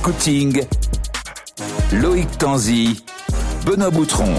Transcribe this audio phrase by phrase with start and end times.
[0.00, 0.64] Scouting,
[1.92, 3.04] Loïc Tanzi,
[3.66, 4.32] Benoît Boutron.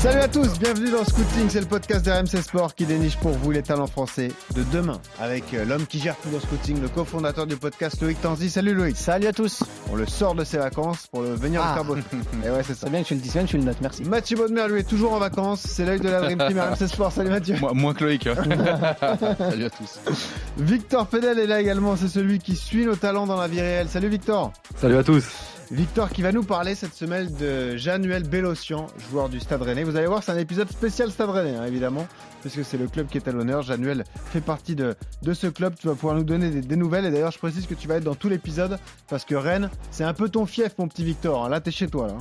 [0.00, 3.50] Salut à tous, bienvenue dans Scouting, c'est le podcast d'RMC Sport qui déniche pour vous
[3.50, 7.46] les talents français de demain avec euh, l'homme qui gère tout dans Scouting, le cofondateur
[7.46, 8.48] du podcast Loïc Tanzi.
[8.50, 8.96] Salut Loïc.
[8.96, 9.64] Salut à tous.
[9.90, 11.70] On le sort de ses vacances pour le venir Ah.
[11.70, 11.96] le faire beau.
[12.44, 12.82] Et ouais, c'est ça.
[12.86, 14.04] C'est bien que tu le dises, bien que tu le notes, merci.
[14.04, 15.62] Mathieu Baudemer, lui, est toujours en vacances.
[15.66, 17.10] C'est l'œil de la Dream Team RMC Sport.
[17.10, 17.56] Salut Mathieu.
[17.60, 18.28] Moi- moins que Loïc.
[18.28, 18.34] hein.
[19.38, 19.98] Salut à tous.
[20.58, 21.96] Victor Pedel est là également.
[21.96, 23.88] C'est celui qui suit nos talents dans la vie réelle.
[23.88, 24.52] Salut Victor.
[24.76, 25.24] Salut à tous.
[25.72, 29.82] Victor qui va nous parler cette semaine de Januel Bélocian, joueur du Stade Rennais.
[29.82, 32.06] Vous allez voir, c'est un épisode spécial Stade Rennais, hein, évidemment,
[32.40, 33.62] puisque c'est le club qui est à l'honneur.
[33.62, 35.74] Januel fait partie de, de ce club.
[35.78, 37.04] Tu vas pouvoir nous donner des, des nouvelles.
[37.06, 40.04] Et d'ailleurs, je précise que tu vas être dans tout l'épisode, parce que Rennes, c'est
[40.04, 41.44] un peu ton fief, mon petit Victor.
[41.44, 41.48] hein.
[41.48, 42.06] Là, t'es chez toi.
[42.06, 42.18] Là.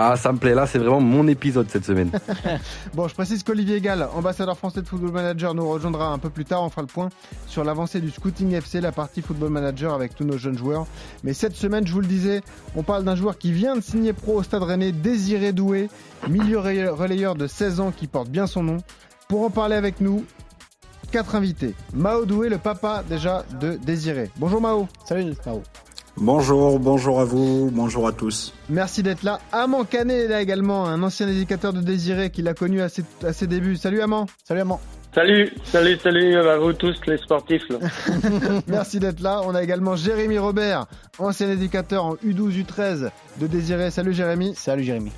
[0.00, 2.12] Ah, ça me plaît, là, c'est vraiment mon épisode cette semaine.
[2.94, 6.44] Bon, je précise qu'Olivier Gall, ambassadeur français de Football Manager, nous rejoindra un peu plus
[6.44, 6.62] tard.
[6.62, 7.08] On fera le point
[7.48, 10.86] sur l'avancée du Scouting FC, la partie Football Manager avec tous nos jeunes joueurs.
[11.24, 12.42] Mais cette semaine, je vous le disais,
[12.76, 15.90] on parle d'un joueur qui vient de signer pro au Stade Rennais, Désiré Doué,
[16.28, 18.76] milieu relayeur- relayeur de 16 ans qui porte bien son nom.
[19.28, 20.24] Pour en parler avec nous,
[21.10, 21.74] quatre invités.
[21.92, 24.30] Mao Doué, le papa déjà de Désiré.
[24.36, 24.86] Bonjour Mao.
[25.04, 25.62] Salut Mao.
[26.20, 28.52] Bonjour, bonjour à vous, bonjour à tous.
[28.68, 29.38] Merci d'être là.
[29.52, 33.04] Amand Canet est là également, un ancien éducateur de Désiré qui l'a connu à ses,
[33.24, 33.76] à ses débuts.
[33.76, 34.26] Salut Amand.
[34.42, 34.80] Salut Amand.
[35.14, 37.68] Salut, salut, salut à vous tous les sportifs.
[37.70, 37.78] Là.
[38.66, 39.42] Merci d'être là.
[39.44, 40.86] On a également Jérémy Robert,
[41.18, 43.10] ancien éducateur en U12, U13
[43.40, 43.90] de Désiré.
[43.90, 44.54] Salut Jérémy.
[44.56, 45.12] Salut Jérémy.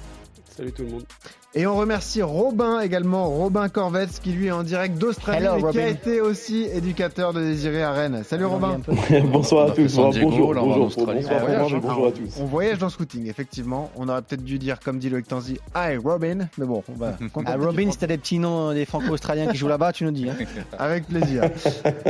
[0.55, 1.05] Salut tout le monde.
[1.53, 5.73] Et on remercie Robin également, Robin Corvetz, qui lui est en direct d'Australie, Hello, mais
[5.73, 8.23] qui a été aussi éducateur de Désiré à Rennes.
[8.25, 8.79] Salut Robin.
[9.33, 11.67] Bonsoir San Diego, bonjour, bonjour, Ah, hein.
[11.83, 12.37] bonjour à tous.
[12.39, 13.91] On voyage dans Scouting, effectivement.
[13.97, 16.47] On aurait peut-être dû dire, comme dit Loïc Tanzi, Hi Robin.
[16.57, 19.67] Mais bon, on va Ah, Robin, si t'as des petits noms des franco-australiens qui jouent
[19.67, 20.31] là-bas, tu nous dis.
[20.31, 20.37] Hein.
[20.79, 21.51] Avec plaisir.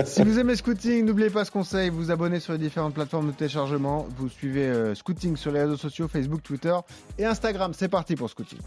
[0.05, 3.29] si vous aimez Scouting, n'oubliez pas ce conseil, vous vous abonnez sur les différentes plateformes
[3.29, 6.75] de téléchargement, vous suivez euh, Scouting sur les réseaux sociaux, Facebook, Twitter
[7.19, 7.73] et Instagram.
[7.75, 8.59] C'est parti pour Scouting.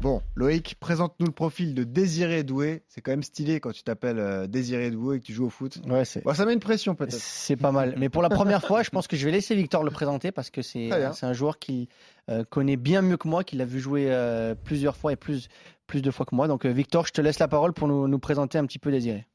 [0.00, 2.82] Bon, Loïc, présente-nous le profil de Désiré Doué.
[2.88, 5.50] C'est quand même stylé quand tu t'appelles euh, Désiré Doué et que tu joues au
[5.50, 5.80] foot.
[5.88, 6.22] Ouais, c'est.
[6.22, 7.14] Bon, ça met une pression peut-être.
[7.14, 7.96] C'est pas mal.
[7.98, 10.50] Mais pour la première fois, je pense que je vais laisser Victor le présenter parce
[10.50, 11.88] que c'est un joueur qui
[12.30, 15.48] euh, connaît bien mieux que moi, qui l'a vu jouer euh, plusieurs fois et plus,
[15.88, 16.46] plus de fois que moi.
[16.46, 18.92] Donc euh, Victor, je te laisse la parole pour nous, nous présenter un petit peu
[18.92, 19.26] Désiré.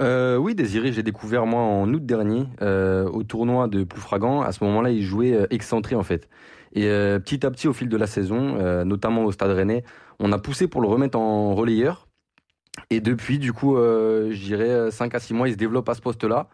[0.00, 4.42] Euh, oui, Désiré, j'ai découvert moi en août dernier euh, au tournoi de Ploufragan.
[4.42, 6.28] À ce moment-là, il jouait euh, excentré en fait.
[6.72, 9.84] Et euh, petit à petit, au fil de la saison, euh, notamment au Stade Rennais,
[10.20, 12.06] on a poussé pour le remettre en relayeur.
[12.90, 15.94] Et depuis, du coup, euh, je dirais 5 à 6 mois, il se développe à
[15.94, 16.48] ce poste-là.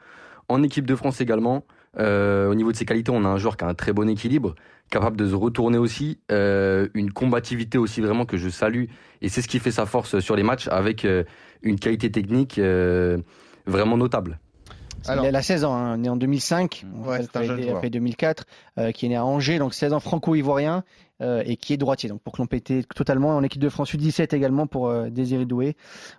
[0.49, 1.65] En équipe de France également.
[1.99, 4.09] Euh, au niveau de ses qualités, on a un joueur qui a un très bon
[4.09, 4.55] équilibre,
[4.91, 8.87] capable de se retourner aussi, euh, une combativité aussi vraiment que je salue.
[9.23, 11.23] Et c'est ce qui fait sa force sur les matchs avec euh,
[11.63, 13.19] une qualité technique euh,
[13.67, 14.41] vraiment notable.
[15.07, 17.81] Alors- il a 16 ans, hein, né en 2005, on Ouais, un jeune été- joueur.
[17.81, 18.45] fait 2004,
[18.79, 20.83] euh, qui est né à Angers, donc 16 ans franco-ivoirien,
[21.23, 24.67] euh, et qui est droitier, donc pour compléter totalement en équipe de France U17 également
[24.67, 25.77] pour euh, Désiré Doué,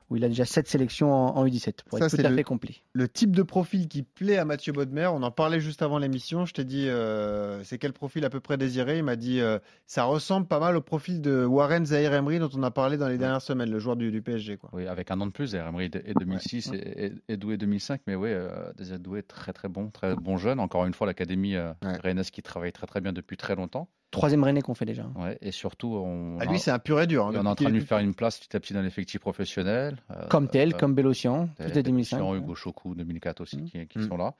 [0.09, 2.35] où il a déjà 7 sélections en, en U17, pour Ça, être tout à le-
[2.35, 2.75] fait complet.
[2.93, 6.45] Le type de profil qui plaît à Mathieu Bodmer, on en parlait juste avant l'émission.
[6.45, 8.97] Je t'ai dit, euh, c'est quel profil à peu près désiré?
[8.99, 12.49] Il m'a dit, euh, ça ressemble pas mal au profil de Warren Zahir Emery dont
[12.55, 14.57] on a parlé dans les dernières semaines, le joueur du, du PSG.
[14.57, 14.69] Quoi.
[14.73, 18.01] Oui, avec un an de plus, Emery et 2006 et, et, et Doué 2005.
[18.07, 20.59] Mais oui, euh, Désiré Doué, très très bon, très bon jeune.
[20.61, 21.97] Encore une fois, l'académie euh, Ouais.
[21.97, 23.89] rennaise qui travaille très très bien depuis très longtemps.
[24.15, 25.05] Troisième René qu'on fait déjà.
[25.15, 27.25] Ouais, et surtout, on, Ah, a- lui, c'est un pur et dur.
[27.25, 29.19] hein, on est en train de lui faire une place petit à petit dans l'effectif
[29.21, 29.97] professionnel.
[30.11, 32.17] euh, Comme tel, euh, comme Bélocian, tout est 2005.
[32.19, 33.65] Jean Hugo Chocou 2004 aussi Mm.
[33.65, 34.07] qui, qui Mm.
[34.07, 34.33] sont là.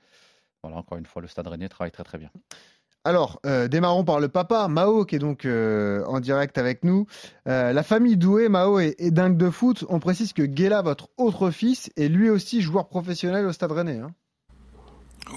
[0.62, 2.30] Voilà, encore une fois, le Stade Rennais travaille très très bien.
[3.04, 7.06] Alors, euh, démarrons par le papa, Mao, qui est donc euh, en direct avec nous.
[7.46, 9.84] Euh, la famille Doué, Mao, est, est dingue de foot.
[9.88, 13.98] On précise que Guéla, votre autre fils, est lui aussi joueur professionnel au Stade Rennais.
[14.00, 14.10] hein.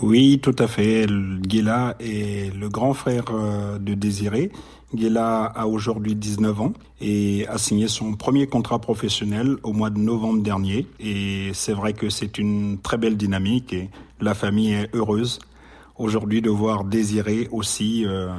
[0.01, 1.07] Oui, tout à fait.
[1.41, 4.51] Guéla est le grand frère euh, de Désiré.
[4.93, 9.99] Guéla a aujourd'hui 19 ans et a signé son premier contrat professionnel au mois de
[9.99, 10.87] novembre dernier.
[10.99, 15.39] Et c'est vrai que c'est une très belle dynamique et la famille est heureuse
[15.95, 18.29] aujourd'hui de voir Désiré aussi euh,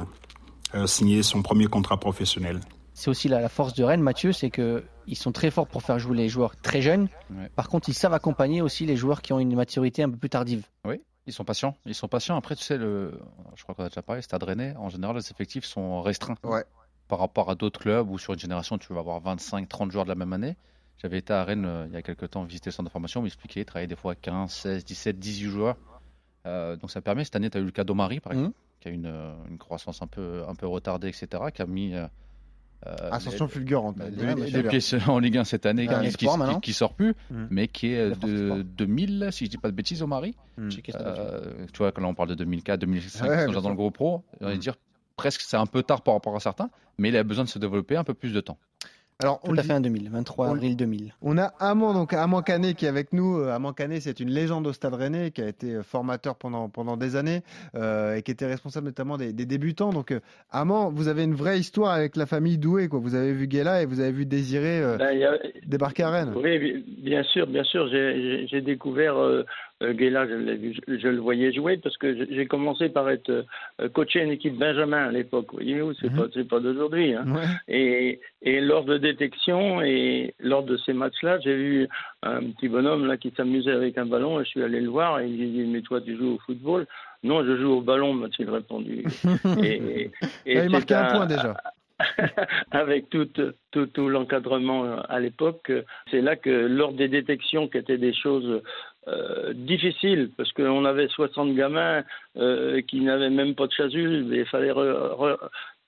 [0.75, 2.59] euh, signer son premier contrat professionnel.
[2.93, 5.83] C'est aussi la, la force de Rennes, Mathieu, c'est que ils sont très forts pour
[5.83, 7.07] faire jouer les joueurs très jeunes.
[7.31, 7.49] Ouais.
[7.55, 10.29] Par contre, ils savent accompagner aussi les joueurs qui ont une maturité un peu plus
[10.29, 10.63] tardive.
[10.85, 11.75] Oui, ils sont patients.
[11.85, 12.35] Ils sont patients.
[12.35, 13.19] Après, tu sais, le,
[13.55, 16.35] je crois qu'on a déjà parlé, Stade Rennais, en général, les effectifs sont restreints.
[16.43, 16.63] Ouais.
[17.07, 20.05] Par rapport à d'autres clubs où sur une génération, tu vas avoir 25, 30 joueurs
[20.05, 20.55] de la même année.
[20.97, 23.21] J'avais été à Rennes euh, il y a quelques temps visiter le centre de formation,
[23.21, 25.77] m'expliquer, travailler des fois 15, 16, 17, 18 joueurs.
[26.45, 28.39] Euh, donc ça permet, cette année, tu as eu le cas d'Omari, par Mhm.
[28.39, 31.65] exemple, qui a une, euh, une croissance un peu, un peu retardée, etc., qui a
[31.65, 31.93] mis
[33.11, 33.97] Ascension fulgurante.
[35.07, 36.17] En Ligue 1 cette année, qui,
[36.61, 37.45] qui- sort plus, Mm.
[37.49, 38.59] mais qui est de espoir.
[38.63, 40.35] 2000, si je dis pas de bêtises, au Mari.
[40.83, 41.09] Castelnau.
[41.09, 44.23] Euh, tu vois, quand là, on parle de 2004, 2005, Ouais, dans le gros pro.
[44.41, 44.75] On va dire
[45.17, 47.59] presque c'est un peu tard par rapport à certains, mais il a besoin de se
[47.59, 48.57] développer un peu plus de temps.
[49.21, 51.13] Alors, on Tout à fait un 2000, 23 on- avril 2000.
[51.21, 53.37] On a Amand, donc Amand Canet qui est avec nous.
[53.39, 56.69] Euh, Amand Canet, c'est une légende au Stade Rennais qui a été euh, formateur pendant,
[56.69, 57.41] pendant des années
[57.75, 59.91] euh, et qui était responsable notamment des, des débutants.
[59.91, 60.13] Donc,
[60.51, 62.87] Amand, vous avez une vraie histoire avec la famille Doué.
[62.87, 62.99] Quoi.
[62.99, 65.37] Vous avez vu Guéla et vous avez vu Désiré euh, Ben, a-
[65.67, 66.33] débarquer à Rennes.
[66.35, 67.87] Oui, bi- bien sûr, bien sûr.
[67.89, 69.43] J'ai- découvert euh,
[69.81, 73.29] Guéla, je, le voyais jouer parce que j'ai- commencé par être
[73.79, 75.47] euh, coaché une équipe Benjamin à l'époque.
[75.53, 76.17] Voyez-vous, c'est Mhm.
[76.17, 77.13] pas, c'est pas d'aujourd'hui.
[77.15, 77.25] Hein.
[77.33, 77.41] Ouais.
[77.67, 81.87] Et, et lors de détection et lors de ces matchs-là, j'ai vu
[82.23, 85.19] un petit bonhomme là qui s'amusait avec un ballon et je suis allé le voir
[85.19, 86.85] et il lui dit mais toi tu joues au football?
[87.23, 89.03] Non, je joue au ballon, m'a-t-il répondu.
[89.63, 90.11] et, et,
[90.45, 91.55] et il marquait c'est un point déjà.
[92.71, 93.27] avec tout,
[93.71, 97.99] tout, tout l'encadrement euh, à l'époque, euh, c'est là que lors des détections qui étaient
[97.99, 98.61] des choses
[99.07, 102.03] euh, difficiles, parce qu'on avait 60 gamins
[102.37, 105.37] euh, qui n'avaient même pas de chasuble, et il fallait re- re-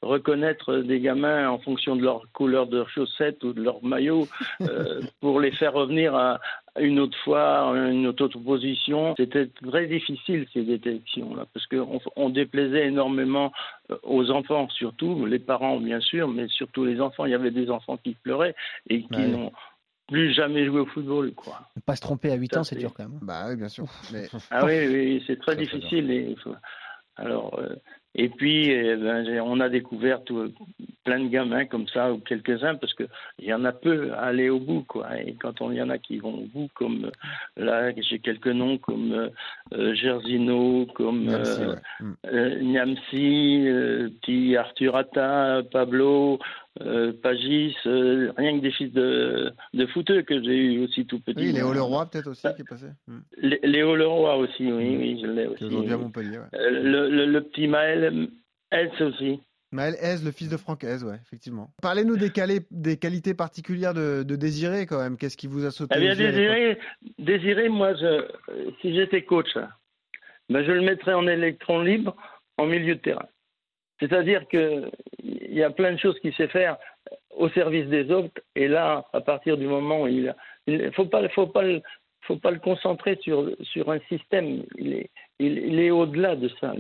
[0.01, 4.27] reconnaître des gamins en fonction de leur couleur de chaussettes ou de leur maillot
[4.62, 6.39] euh, pour les faire revenir à
[6.75, 9.13] à une autre fois, à une autre position.
[9.15, 13.51] C'était très difficile ces détections-là, parce qu'on on déplaisait énormément
[14.01, 17.25] aux enfants surtout, les parents bien sûr, mais surtout les enfants.
[17.25, 18.56] Il y avait des enfants qui pleuraient
[18.89, 19.27] et qui Ouais.
[19.27, 19.51] n'ont
[20.13, 21.60] plus jamais joué au football, quoi.
[21.75, 23.19] Ne pas se tromper à 8 Ça, ans, c'est dur quand même.
[23.21, 23.86] Bah oui, bien sûr.
[24.13, 26.10] Mais Ah oui, oui, c'est très difficile.
[26.12, 26.36] Et,
[27.15, 27.75] alors, euh,
[28.15, 30.51] et puis, eh ben, on a découvert tout-
[31.04, 33.04] plein de gamins comme ça, ou quelques-uns, parce que
[33.39, 35.19] il y en a peu à aller au bout, quoi.
[35.19, 37.12] Et quand on il y en a qui vont au bout, comme euh,
[37.65, 39.30] là, j'ai quelques noms comme
[39.74, 41.80] euh, Gersino, comme Niamsi, euh, ouais.
[42.00, 42.13] Mm.
[42.27, 46.39] euh, Niamsi, euh, petit Arthur Atta, Pablo,
[46.81, 51.20] euh, Pagis, euh, rien que des fils de, de footeux que j'ai eu aussi tout
[51.20, 51.38] petit.
[51.40, 52.88] Oui, Léo Leroy peut-être aussi qui est passé.
[53.08, 53.18] Mm.
[53.38, 55.64] Lé- Léo Leroy aussi, oui, oui, je l'ai aussi.
[55.66, 55.88] oui.
[55.88, 56.40] Montpellier.
[56.40, 56.60] ouais.
[56.60, 58.28] Euh, le, le, le petit Maël
[58.72, 59.40] Else aussi.
[59.72, 61.70] Maël Hez, le fils de Franck Hez, ouais, effectivement.
[61.81, 65.18] Parlez-nous des, quali- des qualités particulières de, de Désiré quand même.
[65.18, 66.78] Qu'est-ce qui vous a sauté Eh bien, Désiré,
[67.20, 68.28] Désiré, moi, je,
[68.81, 69.48] si j'étais coach,
[70.50, 72.16] ben, je le mettrais en électron libre
[72.58, 73.25] en milieu de terrain.
[74.00, 74.90] C'est-à-dire qu'il
[75.24, 76.78] y a plein de choses qu'il sait faire
[77.36, 78.42] au service des autres.
[78.56, 80.34] Et là, à partir du moment où il
[80.68, 81.63] ne faut pas, faut pas,
[82.22, 84.63] faut pas le concentrer sur, sur un système.
[84.78, 85.10] Il est,
[85.40, 86.74] il, est au-delà de ça.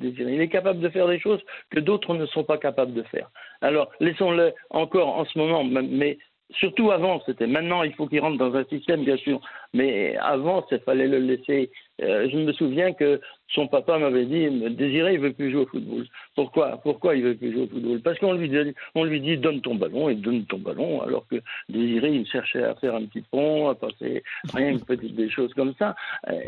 [0.00, 1.40] Il est capable de faire des choses
[1.70, 3.30] que d'autres ne sont pas capables de faire.
[3.60, 6.18] Alors, laissons-le encore en ce moment, mais
[6.50, 9.40] surtout avant, c'était maintenant, il faut qu'il rentre dans un système, bien sûr.
[9.72, 11.70] Mais avant, il fallait le laisser.
[12.02, 15.66] Euh, je me souviens que son papa m'avait dit Désiré, il veut plus jouer au
[15.66, 16.06] football.
[16.34, 18.00] Pourquoi Pourquoi il veut plus jouer au football?
[18.00, 18.56] Parce qu'on lui dit,
[18.96, 21.36] on lui dit donne ton ballon et donne ton ballon, alors que
[21.68, 24.24] Désiré, il cherchait à faire un petit pont, à passer
[24.54, 25.94] rien que petite des choses comme ça.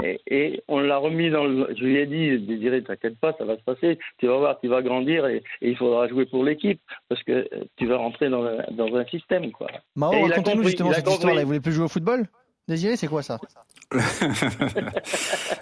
[0.03, 1.69] Et, et on l'a remis dans le.
[1.79, 3.99] Je lui ai dit Désiré, t'inquiète pas, ça va se passer.
[4.19, 7.49] Tu vas voir, tu vas grandir et, et il faudra jouer pour l'équipe parce que
[7.77, 9.69] tu vas rentrer dans, un- dans un système, quoi.
[9.95, 10.11] Mao,
[10.55, 11.41] compris, justement cette histoire-là.
[11.43, 12.27] Il voulait plus jouer au football?
[12.69, 13.39] Désiré, c'est quoi ça?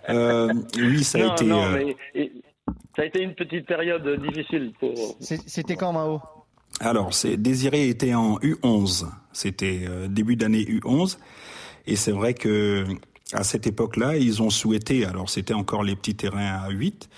[0.09, 1.45] Euh, oui, ça a non, été.
[1.47, 2.33] non, euh, mais et-
[2.97, 5.17] ça a été une petite période difficile pour.
[5.21, 6.21] C'était quand, Mao?
[6.81, 9.07] Alors, c'est Désiré était en U11.
[9.33, 11.19] C'était euh, début d'année U11.
[11.87, 12.85] Et c'est vrai que
[13.33, 17.09] à cette époque-là, ils ont souhaité, alors c'était encore les petits terrains à 8,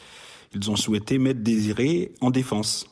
[0.54, 2.86] ils ont souhaité mettre Désiré en défense.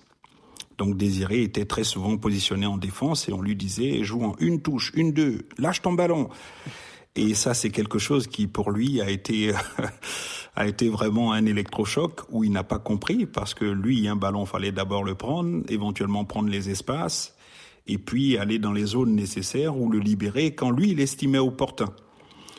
[0.78, 4.61] Donc Désiré était très souvent positionné en défense et on lui disait joue en une
[4.61, 6.28] touche, une deux, lâche ton ballon.
[7.16, 9.52] Et ça, c'est quelque chose qui, pour lui, a été,
[10.56, 14.47] a été vraiment un électrochoc où il n'a pas compris parce que lui, un ballon,
[14.47, 17.35] fallait d'abord le prendre, éventuellement prendre les espaces
[17.87, 21.90] et puis aller dans les zones nécessaires ou le libérer quand lui, il estimait opportun.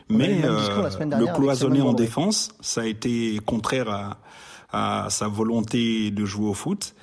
[0.08, 4.20] Mais le euh, le dernière avec cloisonner en défense, ça a été contraire à,
[4.72, 6.96] à sa volonté de jouer au foot.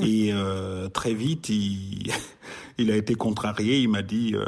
[0.00, 2.12] Et euh, très vite, il,
[2.78, 3.78] il a été contrarié.
[3.78, 4.44] Il m'a dit, euh,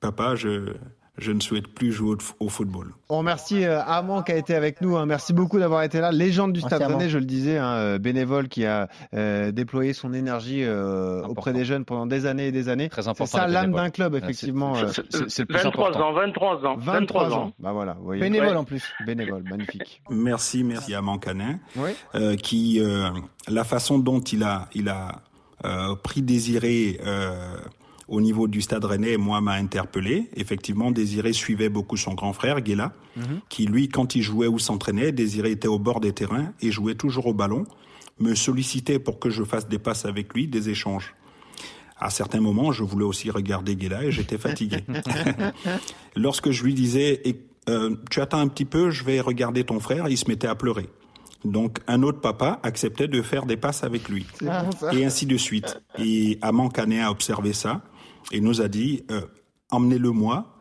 [0.00, 0.74] papa, je,
[1.18, 2.92] je ne souhaite plus jouer au, football.
[3.08, 4.96] On remercie euh, Armand qui a été avec nous.
[4.96, 5.04] hein.
[5.04, 6.12] Merci beaucoup d'avoir été là.
[6.12, 6.80] Légende du Stade.
[6.82, 11.52] Rennais, je le disais, hein, euh, bénévole qui a euh, déployé son énergie euh, auprès
[11.52, 12.88] des jeunes pendant des années et des années.
[12.88, 13.38] Très C'est important.
[13.38, 14.74] ça l'âme d'un club, effectivement.
[14.76, 16.08] c'est- le plus 23 important.
[16.08, 17.52] ans, 23 ans, 23 ans.
[17.58, 18.20] Bah voilà, voyez.
[18.20, 18.54] Bénévole Ouais.
[18.56, 18.84] en plus.
[19.06, 20.00] Bénévole, magnifique.
[20.10, 21.90] Merci, merci à Mancanin, Oui.
[22.14, 23.08] euh, qui, euh,
[23.48, 25.22] la façon dont il a, il a
[25.64, 27.56] euh, pris Désiré euh,
[28.08, 30.28] au niveau du Stade Rennais, moi, m'a interpellé.
[30.34, 33.40] Effectivement, Désiré suivait beaucoup son grand frère, Guéla, Mhm.
[33.48, 36.94] qui, lui, quand il jouait ou s'entraînait, Désiré était au bord des terrains et jouait
[36.94, 37.64] toujours au ballon,
[38.18, 41.14] me sollicitait pour que je fasse des passes avec lui, des échanges.
[42.00, 44.78] À certains moments, je voulais aussi regarder Guéla et j'étais fatigué.
[46.16, 47.22] Lorsque je lui disais,
[47.68, 50.54] euh, tu attends un petit peu, je vais regarder ton frère, il se mettait à
[50.54, 50.88] pleurer.
[51.44, 54.26] Donc un autre papa acceptait de faire des passes avec lui.
[54.92, 55.80] et ainsi de suite.
[55.98, 57.82] Et Amand Canet a observé ça
[58.32, 59.22] et nous a dit, euh,
[59.70, 60.56] emmenez-le moi,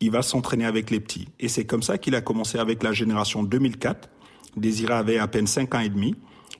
[0.00, 1.28] il va s'entraîner avec les petits.
[1.38, 4.08] Et c'est comme ça qu'il a commencé avec la génération 2004.
[4.56, 6.14] Désiré avait à peine 5 ans et demi.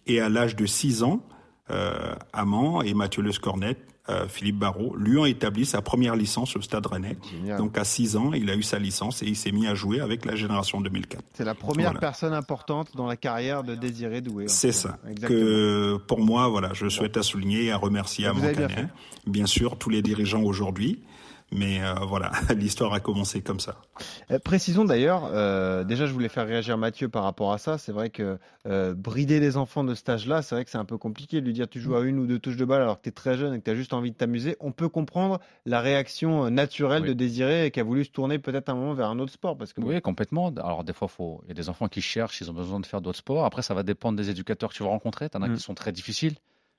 [0.06, 1.26] Et à l'âge de 6 ans,
[1.70, 3.76] euh, Amand et Mathieu Le Scornet
[4.10, 7.16] euh, Philippe Barrault, lui ont établi sa première licence au Stade Rennais.
[7.56, 10.00] Donc à 6 ans, il a eu sa licence et il s'est mis à jouer
[10.00, 11.22] avec la génération 2004.
[11.32, 14.44] C'est la première personne importante dans la carrière de Désiré Doué.
[14.48, 14.98] C'est ça.
[15.22, 18.68] Que pour moi, voilà, je souhaite à souligner et à remercier à mon bien,
[19.26, 21.00] bien sûr tous les dirigeants aujourd'hui.
[21.52, 23.76] Mais euh, voilà, l'histoire a commencé comme ça.
[24.30, 27.78] Euh, précisons d'ailleurs, euh, déjà je voulais faire réagir Mathieu par rapport à ça.
[27.78, 28.38] C'est vrai que
[28.94, 31.52] brider les enfants de cet âge-là, c'est vrai que c'est un peu compliqué de lui
[31.52, 33.36] dire tu joues à une ou deux touches de balle alors que tu es très
[33.36, 34.56] jeune et que tu as juste envie de t'amuser.
[34.60, 38.68] On peut comprendre la réaction naturelle de Désiré et qui a voulu se tourner peut-être
[38.68, 39.56] un moment vers un autre sport.
[39.56, 39.80] Parce que...
[39.80, 40.48] Oui, complètement.
[40.56, 41.08] Alors des fois,
[41.44, 43.44] il y a des enfants qui cherchent, ils ont besoin de faire d'autres sports.
[43.44, 45.28] Après, ça va dépendre des éducateurs que tu vas rencontrer.
[45.28, 45.56] Tu en as mm.
[45.56, 46.34] qui sont très difficiles.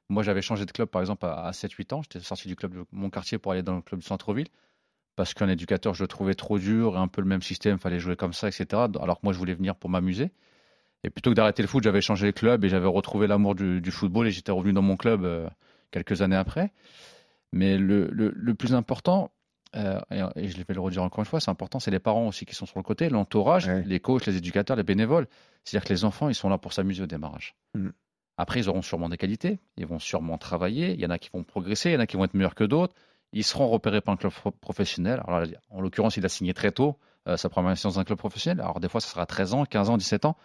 [0.10, 2.02] Moi, j'avais changé de club, par exemple, à 7-8 ans.
[2.04, 4.48] J'étais sorti du club de mon quartier pour aller dans le club du centre-ville
[5.16, 8.00] parce qu'un éducateur, je le trouvais trop dur et un peu le même système, fallait
[8.00, 8.66] jouer comme ça, etc.
[9.02, 10.32] Alors que moi, je voulais venir pour m'amuser.
[11.04, 13.92] Et plutôt que d'arrêter le foot, j'avais changé de club et j'avais retrouvé l'amour du,
[13.92, 15.48] football et j'étais revenu dans mon club euh,
[15.92, 16.74] quelques années après.
[17.52, 18.10] Mais le,
[18.56, 19.32] plus important,
[19.76, 20.00] euh,
[20.36, 22.56] et, je vais le redire encore une fois, c'est important, c'est les parents aussi qui
[22.56, 25.28] sont sur le côté, l'entourage, les coachs, les éducateurs, les bénévoles.
[25.64, 27.56] C'est-à-dire que les enfants, ils sont là pour s'amuser au démarrage.
[27.76, 27.90] Mm.
[28.38, 31.30] Après, ils auront sûrement des qualités, ils vont sûrement travailler, il y en a qui
[31.34, 32.94] vont progresser, il y en a qui vont être meilleurs que d'autres
[33.36, 35.22] ils seront repérés par un club professionnel.
[35.28, 38.18] Alors, en l'occurrence, il a signé très tôt euh, sa première séance dans un club
[38.18, 38.62] professionnel.
[38.62, 40.38] Alors, des fois, ça sera 13 ans, 15 ans, 17 ans.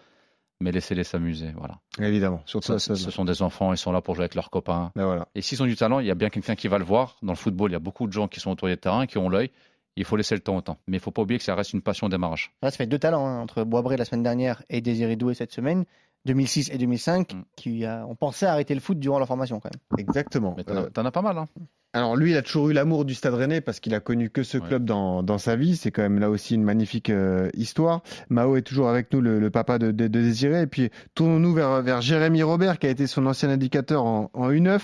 [0.63, 1.79] Mais laissez-les s'amuser, voilà.
[1.99, 2.43] Évidemment.
[2.45, 4.93] Surtout ce, ce sont des enfants, ils sont là pour jouer avec leurs copains.
[4.95, 5.27] Ben voilà.
[5.35, 7.17] Et s'ils ont du talent, il y a bien quelqu'un qui va le voir.
[7.23, 9.17] Dans le football, il y a beaucoup de gens qui sont autour des terrains, qui
[9.17, 9.51] ont l'œil.
[9.97, 10.77] Il faut laisser le temps au temps.
[10.87, 12.53] Mais il ne faut pas oublier que ça reste une passion au démarrage.
[12.63, 15.87] ça fait deux talents hein, entre Boisbré la semaine dernière et Désiré Doué cette semaine.
[16.27, 17.43] 2006 et 2005, mm.
[17.57, 19.99] qui a, on pensait arrêter le foot durant la formation quand même.
[19.99, 20.55] Exactement.
[20.57, 21.39] Mais t'en, as pas mal.
[21.39, 21.47] Hein.
[21.93, 24.45] Alors lui, il a toujours eu l'amour du Stade Rennais parce qu'il a connu que
[24.45, 25.77] ce club dans, dans, sa vie.
[25.77, 28.03] C'est quand même là aussi une magnifique euh, histoire.
[28.29, 30.63] Mao est toujours avec nous, le, papa de, de, Désiré.
[30.63, 34.51] Et puis tournons-nous vers, vers Jérémy Robert, qui a été son ancien indicateur en, en
[34.51, 34.81] U9.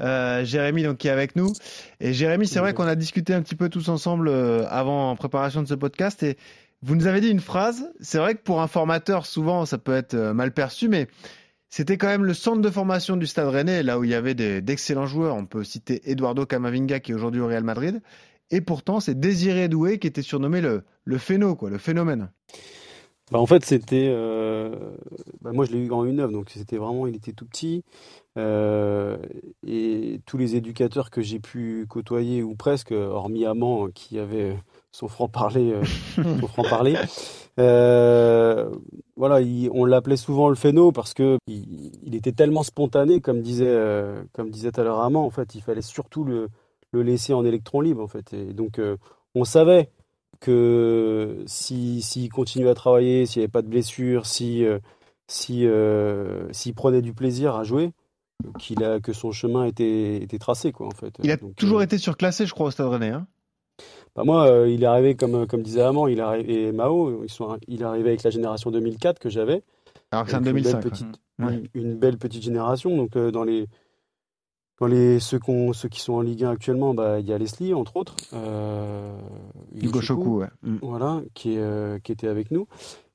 [0.00, 1.52] Euh, Jérémy donc qui est avec nous.
[2.00, 5.16] Et Jérémy, c'est vrai qu'on a discuté un petit peu tous ensemble euh, avant en
[5.16, 6.36] préparation de ce podcast et
[6.84, 7.90] vous nous avez dit une phrase.
[8.00, 11.08] C'est vrai que pour un formateur, souvent ça peut être euh, mal perçu, mais
[11.70, 14.34] c'était quand même le centre de formation du Stade Rennais, là où il y avait
[14.34, 15.34] d'excellents joueurs.
[15.34, 18.02] On peut citer Eduardo Camavinga qui est aujourd'hui au Real Madrid.
[18.50, 22.30] Et pourtant, c'est Désiré Doué qui était surnommé le, le le phénomène.
[23.32, 24.08] Bah en fait, c'était.
[24.10, 24.76] Euh,
[25.40, 27.06] bah moi, je l'ai eu en une œuvre, donc c'était vraiment.
[27.06, 27.82] Il était tout petit.
[28.36, 29.16] Euh,
[29.66, 34.56] et tous les éducateurs que j'ai pu côtoyer, ou presque, hormis Amand, qui avait
[34.94, 35.72] son franc-parler.
[35.72, 35.84] Euh,
[36.40, 36.96] son franc-parler.
[37.58, 38.70] Euh,
[39.16, 44.22] voilà, on l'appelait souvent le phéno parce que il, était tellement spontané, comme disait, euh,
[44.32, 45.24] comme disait tout à l'heure Amand.
[45.24, 46.48] En fait, il fallait surtout le,
[46.92, 48.02] le, laisser en électron libre.
[48.02, 48.96] En fait, et donc euh,
[49.34, 49.90] on savait
[50.38, 54.64] que s'il si, continuait à travailler, s'il n'y avait pas de blessure, si
[55.26, 55.66] si
[56.52, 57.92] s'il prenait du plaisir à jouer,
[58.60, 61.14] qu'il a que son chemin était, était tracé quoi en fait.
[61.22, 63.10] Il a toujours été surclassé, je crois, au Stade Rennais.
[63.10, 63.26] Hein
[64.14, 67.30] bah, moi, euh, il est arrivé, comme, comme disait Amand, il est et Mao, ils
[67.30, 69.62] sont, il est arrivé avec la génération 2004 que j'avais.
[70.10, 70.72] Alors que c'est en 2005.
[70.74, 71.20] Une belle, petite,
[71.74, 72.96] une, belle petite génération.
[72.96, 73.66] Donc, euh, dans les,
[74.78, 75.40] dans les, ceux,
[75.72, 78.14] ceux qui sont en Ligue 1 actuellement, bah, il y a Leslie, entre autres.
[78.32, 79.18] Euh,
[79.74, 80.48] Hugo Choku, ouais.
[80.62, 80.76] Mm.
[80.82, 81.58] Voilà, qui,
[82.08, 82.68] était avec nous.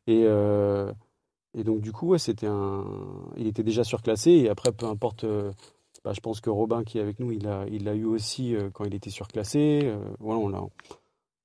[0.07, 2.83] Et, et donc, du coup, ouais, c'était un...
[3.37, 4.31] il était déjà surclassé.
[4.31, 5.25] Et après, peu importe
[6.03, 8.55] bah, je pense que Robin qui est avec nous, il l'a il a eu aussi
[8.55, 9.81] euh, quand il était surclassé.
[9.83, 10.69] Euh, voilà, on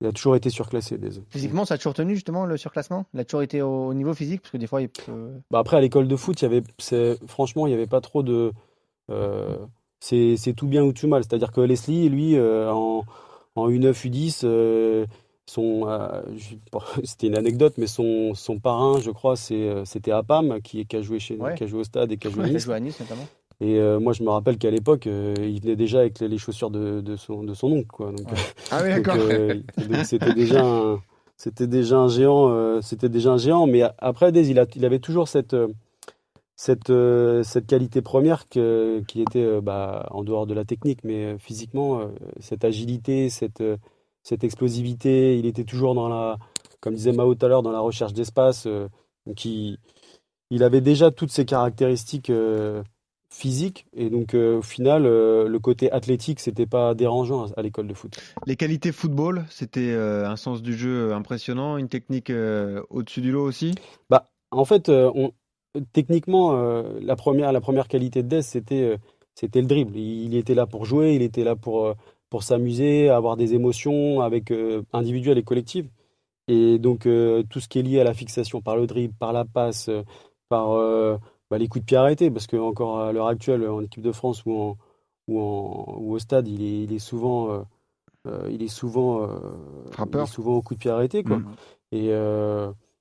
[0.00, 0.98] il a toujours été surclassé.
[0.98, 1.10] Des...
[1.30, 3.06] Physiquement, ça a toujours tenu justement le surclassement?
[3.14, 4.42] Il a toujours été au, niveau physique?
[4.42, 5.30] Parce que des fois, il peut...
[5.50, 6.62] bah après, à l'école de foot, il y avait,
[7.26, 8.52] franchement, il n'y avait pas trop de.
[9.10, 9.56] Euh,
[10.00, 11.22] c'est, tout bien ou tout mal.
[11.22, 13.04] C'est-à-dire que Leslie, lui, en,
[13.54, 15.06] en U9, U10,
[15.46, 16.26] son,
[17.04, 21.18] c'était une anecdote, mais son, son parrain, je crois, c'était Apam qui, qui, a joué
[21.18, 23.26] chez, qui a joué au stade et qui a joué à Nice notamment.
[23.60, 26.70] Et euh, moi, je me rappelle qu'à l'époque, euh, il venait déjà avec les, chaussures
[26.70, 27.88] de, de, son, de son oncle.
[27.88, 28.10] Quoi.
[28.10, 28.26] Donc,
[28.70, 29.16] ah oui, d'accord.
[29.18, 29.54] Euh,
[30.04, 31.00] c'était déjà un,
[31.36, 32.80] c'était déjà un géant.
[32.82, 33.66] c'était déjà un géant.
[33.66, 35.56] Mais après, il, a, il avait toujours cette,
[36.56, 36.92] cette,
[37.42, 42.00] cette qualité première que, qui était bah, en dehors de la technique, mais physiquement,
[42.40, 43.62] cette agilité, cette,
[44.22, 45.38] cette explosivité.
[45.38, 46.38] Il était toujours dans la,
[46.80, 48.66] comme disait Mao tout à l'heure, dans la recherche d'espace.
[49.36, 49.78] qui il,
[50.50, 52.30] il avait déjà toutes ces caractéristiques
[53.34, 53.86] physique.
[53.94, 58.16] Et donc, au final, le côté athlétique, c'était pas dérangeant à, l'école de foot.
[58.46, 62.32] Les qualités football, c'était un sens du jeu impressionnant, une technique
[62.90, 63.74] au-dessus du lot aussi?
[64.08, 65.32] Bah, En fait, on,
[65.92, 66.52] techniquement,
[67.00, 68.98] la, première, la première qualité de Dess, c'était
[69.34, 69.96] c'était le dribble.
[69.96, 71.94] Il était là pour jouer, il était là pour,
[72.30, 74.52] pour s'amuser, avoir des émotions avec
[74.92, 75.88] individuelles et collectives.
[76.46, 79.44] Et donc, tout ce qui est lié à la fixation par le dribble, par la
[79.44, 79.90] passe,
[80.48, 80.78] par
[81.50, 84.44] bah, les coups de pied arrêtés, parce qu'encore à l'heure actuelle, en équipe de France
[84.46, 84.76] ou,
[85.28, 85.38] ou,
[86.12, 87.60] au stade, il est, il est souvent, euh,
[88.26, 89.28] euh, il est souvent, euh,
[89.92, 90.28] Frappeur.
[90.28, 91.22] souvent au coup de pied arrêté.
[91.22, 91.38] Quoi.
[91.38, 91.54] Mm.
[91.92, 92.06] Et,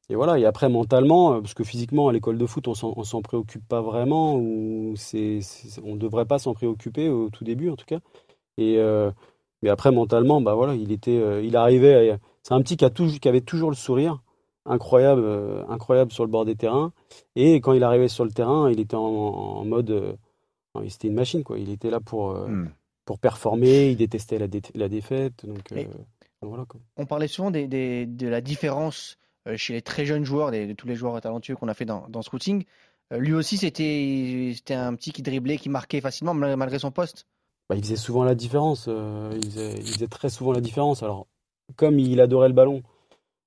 [0.09, 0.37] et, voilà.
[0.37, 4.35] Et après, mentalement, parce que physiquement, à l'école de foot, on s'en préoccupe pas vraiment,
[4.35, 5.39] ou c'est,
[5.83, 7.99] on ne devrait pas s'en préoccuper au tout début, en tout cas.
[8.57, 8.77] Et,
[9.61, 12.19] mais après, mentalement, bah voilà, il, était, il arrivait.
[12.43, 14.21] C'est un petit qui, a toujours, qui avait toujours le sourire
[14.65, 16.93] incroyable, euh, incroyable sur le bord des terrains.
[17.35, 19.91] Et quand il arrivait sur le terrain, il était en, mode.
[19.91, 20.13] Euh,
[20.89, 21.59] c'était une machine, quoi.
[21.59, 22.69] Il était là pour, euh, hmm.
[23.05, 25.45] pour performer, il détestait la, la défaite.
[25.45, 25.73] Donc,
[26.41, 26.65] voilà,
[26.97, 29.17] On parlait souvent des, des, de la différence
[29.55, 32.21] chez les très jeunes joueurs, de tous les joueurs talentueux qu'on a fait dans, dans
[32.21, 32.65] ce routing.
[33.11, 37.27] lui aussi, c'était un petit qui driblait, qui marquait facilement malgré son poste.
[37.69, 38.87] Bah, il faisait souvent la différence.
[38.87, 41.01] il, faisait, il, faisait, très souvent la différence.
[41.01, 41.27] Alors,
[41.77, 42.83] comme il adorait le ballon,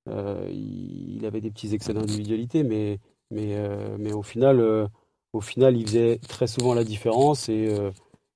[0.06, 4.86] il, avait des petits excès d'individualité, mais, mais, euh, mais au, final, euh,
[5.32, 7.76] au final, il faisait très souvent la différence et,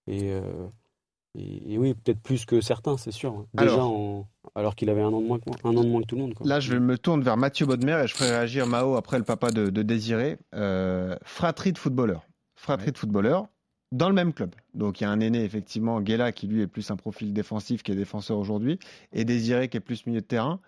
[0.06, 0.32] et,
[1.38, 3.46] et, oui, peut-être plus que certains, c'est sûr.
[3.54, 6.06] Déjà, alors, alors qu'il avait un an, de moins que, un an de moins que
[6.06, 6.34] tout le monde.
[6.44, 9.50] Là, je me tourne vers Mathieu Bodmer et je ferai réagir Mao après le papa
[9.50, 10.38] de, Désiré.
[11.22, 12.24] fratrie de footballeurs.
[12.56, 13.46] Fratrie de footballeurs
[13.92, 14.54] dans le même club.
[14.74, 17.82] Donc il y a un aîné, effectivement, Guéla, qui lui est plus un profil défensif,
[17.82, 18.78] qui est défenseur aujourd'hui,
[19.12, 20.60] et Désiré, qui est plus milieu de terrain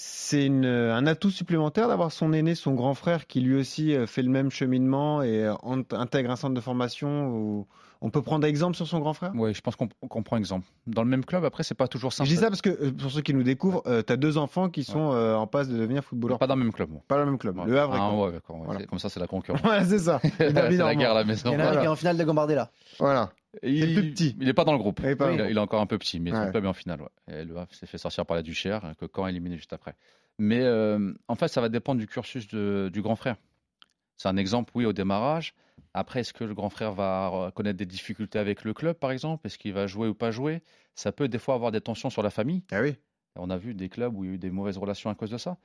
[0.00, 4.22] c'est un atout supplémentaire d'avoir son aîné, son grand frère, qui lui aussi euh, fait
[4.22, 5.54] le même cheminement et euh,
[5.90, 7.66] intègre un centre de formation.
[8.00, 9.32] On peut prendre exemple sur son grand frère?
[9.34, 10.68] Oui, je pense qu'on prend exemple.
[10.86, 12.30] Dans le même club, après, c'est pas toujours simple.
[12.30, 14.68] Je dis ça parce que euh, pour ceux qui nous découvrent, tu as deux enfants
[14.68, 16.38] qui sont en passe de devenir footballeurs.
[16.38, 16.90] Pas dans le même club.
[17.08, 17.60] Pas dans le même club.
[17.66, 17.94] Le Havre.
[17.98, 19.62] Ah, ouais, Comme ça, c'est la concurrence.
[19.64, 20.20] ouais, c'est ça.
[20.38, 21.50] c'est la guerre à la maison.
[21.50, 22.70] Il y en a un qui est en finale de Gambardella.
[23.00, 23.30] Voilà.
[23.62, 24.36] Il, est plus petit.
[24.38, 25.00] Il n'est pas dans le groupe.
[25.02, 27.00] Il, est encore un peu petit, mais est en finale.
[27.28, 29.94] Et le Havre s'est fait sortir par la Duchère, que Caen a éliminé juste après.
[30.38, 33.36] Mais euh, en fait, ça va dépendre du cursus du grand frère.
[34.16, 35.54] C'est un exemple, oui, au démarrage.
[35.94, 39.46] Après, est-ce que le grand frère va connaître des difficultés avec le club, par exemple?
[39.46, 40.62] Est-ce qu'il va jouer ou pas jouer?
[40.94, 42.62] Ça peut des fois avoir des tensions sur la famille.
[42.70, 42.96] Ah oui.
[43.36, 45.30] On a vu des clubs où il y a eu des mauvaises relations à cause
[45.30, 45.56] de ça.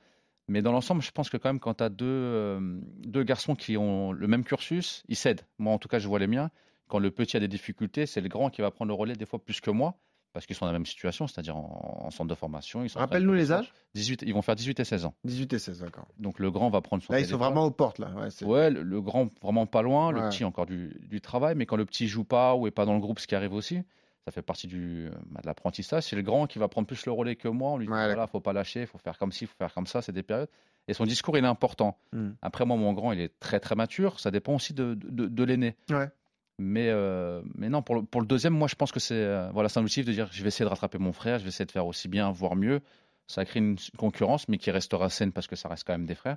[0.46, 3.54] Mais dans l'ensemble, je pense que quand même, quand tu as deux, euh, deux garçons
[3.54, 5.42] qui ont le même cursus, ils cèdent.
[5.58, 6.50] Moi, en tout cas, je vois les miens.
[6.94, 9.26] Quand le petit a des difficultés, c'est le grand qui va prendre le relais des
[9.26, 9.96] fois plus que moi
[10.32, 12.86] parce qu'ils sont dans la même situation, c'est-à-dire en, centre de formation.
[12.94, 15.14] Rappelle-nous les âges 18, Ils vont faire 18 et 16 ans.
[15.24, 16.06] 18 et 16, d'accord.
[16.18, 18.12] Donc le grand va prendre son Là, ils sont vraiment aux portes, là.
[18.42, 22.06] Ouais, le, grand vraiment pas loin, le petit encore du, travail, mais quand le petit
[22.06, 23.82] joue pas ou est pas dans le groupe, ce qui arrive aussi,
[24.24, 26.04] ça fait partie du, bah, de l'apprentissage.
[26.04, 27.72] C'est le grand qui va prendre plus le relais que moi.
[27.72, 29.74] On lui dit, voilà, faut pas lâcher, il faut faire comme ci, il faut faire
[29.74, 30.48] comme ça, c'est des périodes.
[30.86, 31.98] Et son discours, il est important.
[32.12, 32.34] Hmm.
[32.40, 34.20] Après, moi, mon grand, il est très, très mature.
[34.20, 35.76] Ça dépend aussi de, de, de l'aîné.
[35.90, 36.08] Ouais.
[36.58, 39.50] Mais, euh, mais non, pour le, pour le, deuxième, moi je pense que c'est euh,
[39.52, 41.66] voilà, un objectif de dire je vais essayer de rattraper mon frère, je vais essayer
[41.66, 42.80] de faire aussi bien, voire mieux.
[43.26, 46.14] Ça crée une concurrence, mais qui restera saine parce que ça reste quand même des
[46.14, 46.36] frères.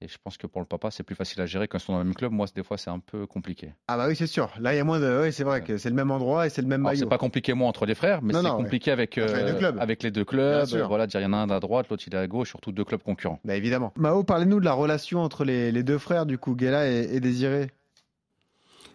[0.00, 1.92] Et je pense que pour le papa, c'est plus facile à gérer quand ils sont
[1.92, 2.30] dans le même club.
[2.30, 3.74] Moi, des fois, c'est un peu compliqué.
[3.88, 4.52] Ah bah oui, c'est sûr.
[4.60, 5.22] Là, il y a moins de.
[5.24, 7.00] Oui, c'est vrai que c'est le même endroit et c'est le même maillot.
[7.00, 10.24] C'est pas compliqué moi entre les frères, mais c'est compliqué avec, euh, avec les deux
[10.24, 10.68] clubs.
[10.86, 12.70] Voilà, dire il y en a un à droite, l'autre il est à gauche, surtout
[12.70, 13.40] deux clubs concurrents.
[13.44, 13.92] Bah évidemment.
[13.96, 17.70] Mao, parlez-nous de la relation entre les, les, deux frères, du coup, et, et Désiré.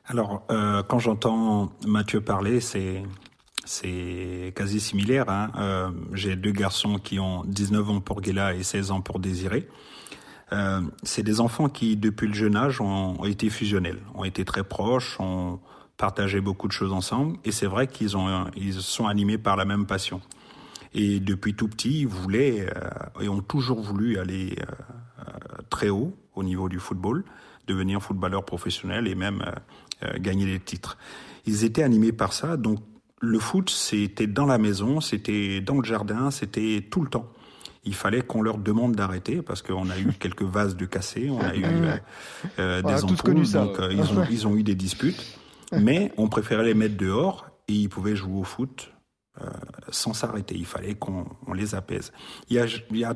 [0.06, 3.04] Alors, euh, quand j'entends Mathieu parler, c'est
[3.66, 5.30] c'est quasi similaire.
[5.30, 5.52] Hein.
[5.58, 9.70] Euh, J'ai deux garçons qui ont 19 ans pour Guéla et 16 ans pour Désiré.
[10.52, 14.64] Euh, c'est des enfants qui, depuis le jeune âge, ont, été fusionnels, ont été très
[14.64, 15.60] proches, ont
[15.96, 17.38] partagé beaucoup de choses ensemble.
[17.46, 20.22] Et c'est vrai qu'ils ont, ils sont animés par la même passion.
[20.94, 25.24] Et depuis tout petit, ils voulaient euh, et ont toujours voulu aller euh,
[25.70, 27.24] très haut au niveau du football,
[27.68, 29.52] devenir footballeur professionnel et même euh,
[30.20, 30.98] gagner des titres.
[31.46, 32.80] Ils étaient animés par ça, donc
[33.20, 37.32] le foot, c'était dans la maison, c'était dans le jardin, c'était tout le temps.
[37.86, 41.40] Il fallait qu'on leur demande d'arrêter parce qu'on a eu quelques vases de cassés, on
[41.40, 41.98] a eu euh,
[42.60, 45.40] euh, des ampoules, donc ils, ont, ils ont eu des disputes.
[45.72, 48.92] Mais on préférait les mettre dehors et ils pouvaient jouer au foot
[49.90, 50.54] sans s'arrêter.
[50.56, 52.12] Il fallait qu'on les apaise.
[52.50, 53.16] Il y, a, il y a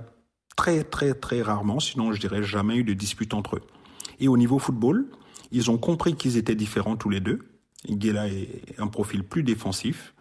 [0.55, 3.61] très très très rarement, sinon je dirais jamais eu de dispute entre eux.
[4.19, 5.05] Et au niveau football,
[5.51, 7.39] ils ont compris qu'ils étaient différents tous les deux.
[7.89, 10.13] Guéla est un profil plus défensif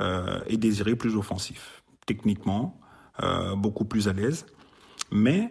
[0.00, 1.82] euh, et Désiré plus offensif.
[2.06, 2.80] Techniquement,
[3.22, 4.46] euh, beaucoup plus à l'aise.
[5.10, 5.50] Mais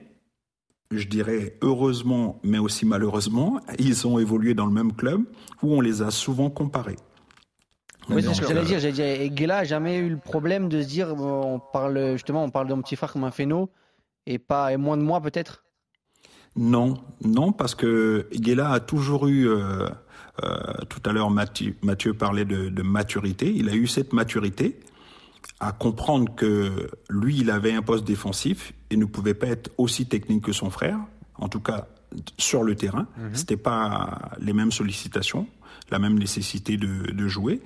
[0.90, 5.24] je dirais heureusement, mais aussi malheureusement, ils ont évolué dans le même club
[5.62, 6.98] où on les a souvent comparés.
[8.10, 8.80] Oui, c'est ce que j'allais dire.
[8.80, 12.44] J'allais dire, et Gela a jamais eu le problème de se dire, on parle justement,
[12.44, 13.70] on parle mon petit frère comme un phéno
[14.26, 15.64] et pas et moins de moi peut-être?
[16.56, 19.48] Non, non, parce que Gela a toujours eu.
[19.48, 19.88] Euh,
[20.44, 20.58] euh,
[20.90, 23.54] tout à l'heure, Mathieu, Mathieu, parlait de, de, maturité.
[23.54, 24.80] Il a eu cette maturité
[25.60, 30.08] à comprendre que lui, il avait un poste défensif et ne pouvait pas être aussi
[30.08, 30.98] technique que son frère.
[31.36, 31.88] En tout cas,
[32.38, 33.36] sur le terrain, mm -hmm.
[33.36, 35.48] c'était pas les mêmes sollicitations,
[35.92, 37.62] la même nécessité de, de jouer.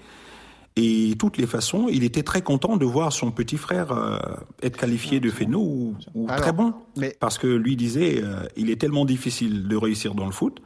[0.78, 4.18] Et toutes les façons, il était très content de voir son petit frère euh,
[4.62, 6.74] être qualifié de phéno ou, ou Alors, très bon.
[6.98, 7.16] Mais...
[7.20, 10.62] Parce que lui disait, euh, il est tellement difficile de réussir dans le foot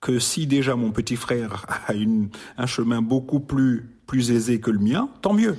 [0.00, 4.70] que si déjà mon petit frère a une, un chemin beaucoup plus, plus aisé que
[4.70, 5.56] le mien, tant mieux.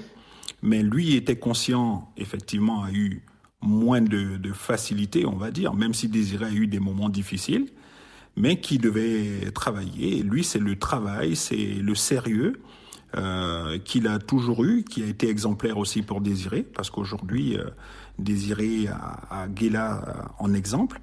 [0.61, 3.21] Mais lui était conscient, effectivement, a eu
[3.61, 7.67] moins de, de facilité, on va dire, même si Désiré a eu des moments difficiles,
[8.37, 10.19] mais qui devait travailler.
[10.19, 12.61] Et lui, c'est le travail, c'est le sérieux
[13.15, 17.65] euh, qu'il a toujours eu, qui a été exemplaire aussi pour Désiré, parce qu'aujourd'hui, euh,
[18.17, 21.01] Désiré a, a Guéla en exemple.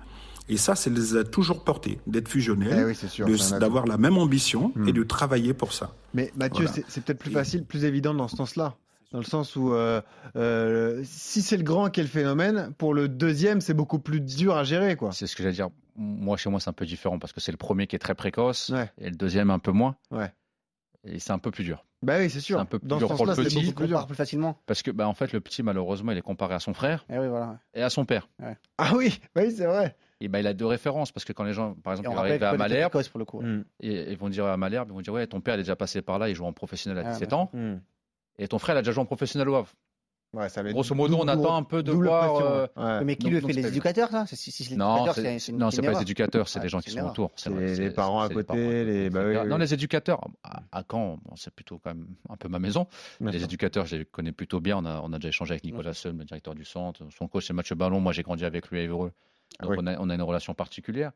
[0.48, 4.72] Et ça, ça les a toujours portés, d'être fusionnels, eh oui, d'avoir la même ambition
[4.76, 4.88] mmh.
[4.88, 5.92] et de travailler pour ça.
[6.14, 6.82] Mais Mathieu, voilà.
[6.88, 8.76] c'est peut-être plus facile, plus évident dans ce sens-là.
[9.12, 10.00] Dans le sens où, euh,
[10.36, 14.20] euh, si c'est le grand qui est le phénomène, pour le deuxième, c'est beaucoup plus
[14.20, 14.96] dur à gérer.
[14.96, 15.12] quoi.
[15.12, 15.70] C'est ce que j'allais dire.
[15.96, 18.14] Moi, chez moi, c'est un peu différent parce que c'est le premier qui est très
[18.14, 18.90] précoce ouais.
[18.98, 19.96] et le deuxième un peu moins.
[20.10, 20.32] Ouais.
[21.04, 21.85] Et c'est un peu plus dur.
[22.02, 22.56] Bah oui, c'est sûr.
[22.56, 23.66] C'est un peu plus Dans dur ce pour le sens-là, c'est petit.
[23.66, 24.06] beaucoup plus dur.
[24.06, 24.58] plus facilement.
[24.66, 27.18] Parce que, bah, en fait, le petit, malheureusement, il est comparé à son frère Eh
[27.18, 27.58] oui, voilà.
[27.74, 28.28] et à son père.
[28.42, 28.56] Ouais.
[28.78, 29.96] Ah oui, oui, c'est vrai.
[30.20, 32.42] Et bah, il a deux références parce que quand les gens, par exemple, ils arrivent
[32.42, 33.40] à Malherbe, précoce pour le coup.
[33.42, 33.64] Mm.
[33.80, 35.76] et ils vont dire à Malherbe, ils vont dire ouais, ton père il est déjà
[35.76, 37.34] passé par là, il joue en professionnel à Ah, 17 ouais.
[37.34, 37.74] ans, Mm.
[38.38, 39.72] et ton frère il a déjà joué en professionnel au Havre.
[40.32, 42.36] Ouais, ça Grosso modo, on attend un peu de voir.
[42.36, 43.04] euh, ouais.
[43.04, 44.26] Mais qui donc- le donc fait Les éducateurs, ça?
[44.26, 46.80] C'est- Si si les Non, c'est non, c'est pas les éducateurs, c'est Ouais, les gens
[46.80, 47.30] qui sont autour.
[47.36, 48.58] C'est les parents à côté, parents.
[48.58, 52.06] les- bah oui, oui, Non, les éducateurs, à, à Caen, bon, c'est plutôt quand même
[52.28, 52.86] un peu ma maison.
[53.20, 53.46] Bien les sûr.
[53.46, 54.76] éducateurs, je les connais plutôt bien.
[54.76, 57.02] On a, on a déjà échangé avec Nicolas Seul, le directeur du centre.
[57.16, 58.00] Son coach, c'est Mathieu Ballon.
[58.00, 59.12] Moi, j'ai grandi avec lui à Évreux.
[59.60, 59.76] Donc, Oui.
[59.80, 61.12] on, a, on a une relation particulière.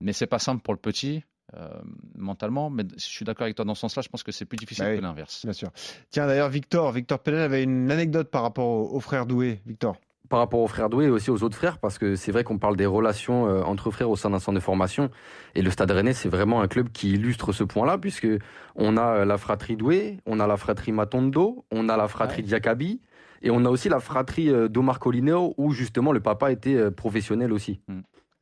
[0.00, 1.24] Mais c'est pas simple pour le petit,
[1.56, 1.68] euh,
[2.16, 2.70] mentalement.
[2.70, 4.02] Mais je suis d'accord avec toi dans ce sens-là.
[4.02, 4.96] Je pense que c'est plus difficile Bah oui.
[4.98, 5.42] que l'inverse.
[5.44, 5.70] Bien sûr.
[6.10, 9.60] Tiens, d'ailleurs, Victor, Victor Pellet avait une anecdote par rapport au, au frère Doué.
[9.66, 9.96] Victor.
[10.30, 12.58] par rapport aux frères Doué et aussi aux autres frères, parce que c'est vrai qu'on
[12.58, 15.10] parle des relations euh, entre frères au sein d'un centre de formation.
[15.54, 18.26] Et le Stade Rennais, c'est vraiment un club qui illustre ce point-là, puisque
[18.74, 22.42] on a euh, la fratrie Doué, on a la fratrie Matondo, on a la fratrie
[22.42, 23.00] Diakabi,
[23.42, 26.90] et on a aussi la fratrie euh, d'Omar Colineo, où justement le papa était euh,
[26.90, 27.80] professionnel aussi.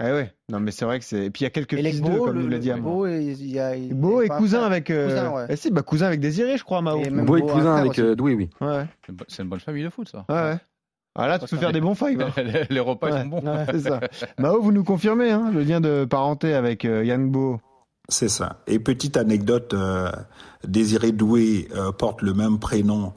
[0.05, 0.33] Ah ouais.
[0.51, 1.27] Non, mais c'est vrai que c'est.
[1.27, 2.73] Et puis il y a quelques Et fils d'eux, comme le- nous l'a dit.
[2.73, 3.77] Beau, il y a.
[3.77, 4.91] il- Beau il et cousin avec.
[4.91, 5.47] euh, Cousin, ouais.
[5.49, 7.01] eh si, bah cousin avec Désiré, je crois, Mao.
[7.03, 8.01] Et Beau et Beau un cousin avec aussi.
[8.01, 8.51] euh, Doué, oui.
[8.61, 8.87] ouais.
[9.29, 10.25] C'est une bonne famille de foot, ça.
[10.29, 10.57] ouais.
[11.15, 12.21] Ah là, tu peux faire est- des bons fives.
[12.37, 12.65] hein.
[12.71, 13.43] les, repas, ils Ouais, sont bons.
[13.47, 14.01] ouais, c'est ça.
[14.39, 17.61] Mao, vous nous confirmez hein, le lien de parenté avec euh, Yann Beau.
[18.09, 18.61] C'est ça.
[18.67, 20.11] Et petite anecdote, euh,
[20.67, 23.13] Désiré Doué euh, porte le même prénom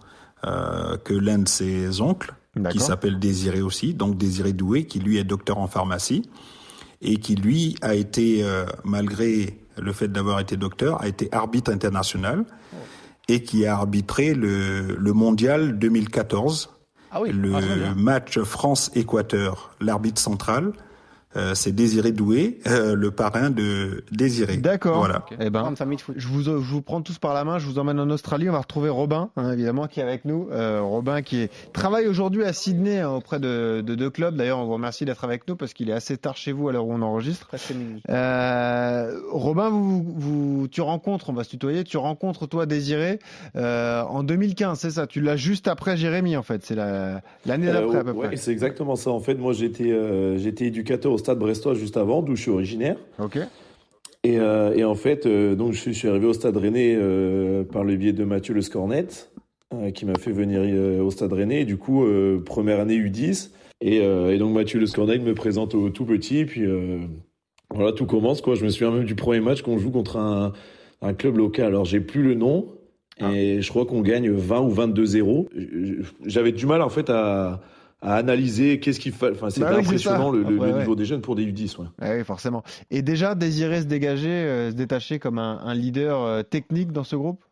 [0.45, 2.33] euh, que l'un de ses oncles,
[2.69, 6.29] qui s'appelle Désiré aussi, donc Désiré Doué, qui lui est docteur en pharmacie,
[7.01, 11.71] et qui lui a été, euh, malgré le fait d'avoir été docteur, a été arbitre
[11.71, 12.45] international,
[13.27, 16.69] et qui a arbitré le, le mondial 2014,
[17.11, 17.31] Ah oui.
[17.31, 20.73] le ah, match France-Équateur, l'arbitre central,
[21.53, 24.57] c'est Désiré Doué, euh, le parrain de Désiré.
[24.57, 24.97] D'accord.
[24.99, 25.25] Voilà.
[25.39, 25.73] Eh ben.
[26.15, 28.49] Je vous, je vous prends tous par la main, je vous emmène en Australie.
[28.49, 30.47] On va retrouver Robin, hein, évidemment, qui est avec nous.
[30.51, 34.35] Euh, Robin qui est, travaille aujourd'hui à Sydney hein, auprès de, de deux clubs.
[34.35, 36.71] D'ailleurs, on vous remercie d'être avec nous parce qu'il est assez tard chez vous à
[36.71, 37.49] l'heure où on enregistre.
[38.09, 43.19] Euh, Robin, vous, vous, tu rencontres, on va se tutoyer, tu rencontres toi Désiré
[43.55, 45.07] euh, en 2015, c'est ça?
[45.07, 48.27] Tu l'as juste après Jérémy en fait, c'est la- l'année Euh, d'après à peu ouais,
[48.27, 48.37] près.
[48.37, 49.09] c'est exactement ça.
[49.11, 52.51] En fait, moi, j'étais euh, j'étais éducateur au Stade Brestois juste avant, d'où je suis
[52.51, 52.97] originaire.
[53.17, 53.39] Ok.
[54.23, 56.95] Et, euh, et en fait, euh, donc je suis, je suis arrivé au Stade Rennais
[56.95, 59.07] euh, par le biais de Mathieu Le Scornet,
[59.95, 60.61] qui m'a fait venir
[61.03, 61.61] au Stade Rennais.
[61.61, 62.05] Et du coup,
[62.45, 63.49] première année U10.
[63.81, 66.45] Et, et donc Mathieu Le Scornet me présente au tout petit.
[66.45, 66.63] Puis
[67.73, 68.41] voilà, tout commence.
[68.41, 68.53] Quoi.
[68.53, 70.53] Je me souviens même du premier match qu'on joue contre un,
[71.01, 71.67] un club local.
[71.67, 72.67] Alors, j'ai plus le nom.
[73.19, 75.47] Et je crois qu'on gagne 20 ou 22-0.
[76.25, 77.61] J'avais du mal en fait à,
[78.01, 79.35] à analyser qu'est-ce qu'il fallait.
[79.35, 80.79] Enfin, c'était Bah oui, impressionnant le, le- Après, le ouais.
[80.79, 81.79] niveau des jeunes pour des U10.
[81.79, 81.85] Ouais.
[82.01, 82.63] Ah oui, forcément.
[82.91, 87.03] Et déjà Désiré se dégager, euh, se détacher comme un, un leader euh, technique dans
[87.03, 87.43] ce groupe?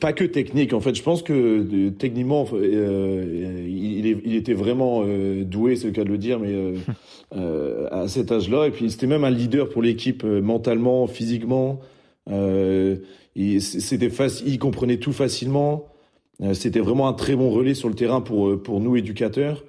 [0.00, 0.72] Pas que technique.
[0.72, 6.04] En fait, je pense que techniquement, euh, il, était vraiment euh, doué, c'est le cas
[6.04, 6.54] de le dire, mais
[7.90, 8.66] à cet âge-là.
[8.66, 11.80] Et puis, c'était même un leader pour l'équipe mentalement, physiquement.
[12.30, 15.86] Il, c'était facile, il comprenait tout facilement.
[16.42, 19.64] Euh, c'était vraiment un très bon relais sur le terrain pour, euh, pour nous, éducateurs.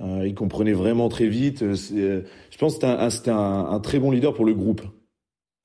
[0.00, 1.60] il comprenait vraiment très vite.
[1.60, 4.82] je pense que c'était un, un, très bon leader pour le groupe.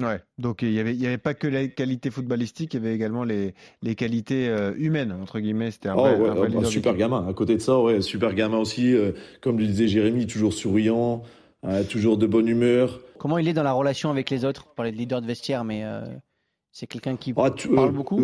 [0.02, 2.94] Ouais, donc il n'y avait, y avait pas que les qualités footballistiques, il y avait
[2.94, 5.72] également les, les qualités euh, humaines, entre guillemets.
[5.72, 7.26] C'était un, oh, un, bah, super gamin.
[7.30, 8.94] À côté de ça, ouais, super gamin aussi.
[8.94, 11.24] Euh, comme le disait Jérémy, toujours souriant,
[11.66, 13.00] euh, toujours de bonne humeur.
[13.18, 14.66] Comment il est dans la relation avec les autres?
[14.76, 15.86] Pour les leaders de vestiaire, mais
[16.74, 18.20] c'est quelqu'un qui ah, parle beaucoup?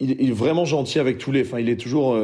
[0.00, 1.42] Il, est vraiment gentil avec tous les.
[1.42, 2.18] Enfin, il est toujours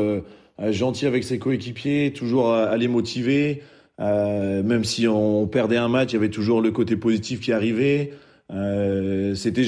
[0.59, 3.63] gentil avec ses coéquipiers, toujours à les motiver.
[4.01, 7.53] Euh, même si on perdait un match, il y avait toujours le côté positif qui
[7.53, 8.13] arrivait.
[8.53, 9.65] Euh, c'était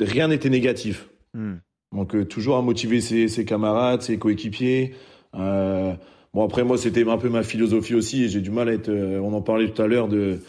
[0.00, 1.08] rien n'était négatif.
[1.34, 1.56] Hmm.
[1.92, 4.94] Donc euh, toujours à motiver ses, ses camarades, ses coéquipiers.
[5.34, 5.94] Euh,
[6.34, 8.90] bon après moi c'était un peu ma philosophie aussi et j'ai du mal à être.
[8.90, 10.40] Euh, on en parlait tout à l'heure de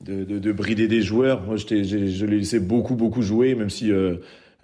[0.00, 1.42] de, de de, brider des joueurs.
[1.42, 3.92] Moi je les laissais beaucoup beaucoup jouer même si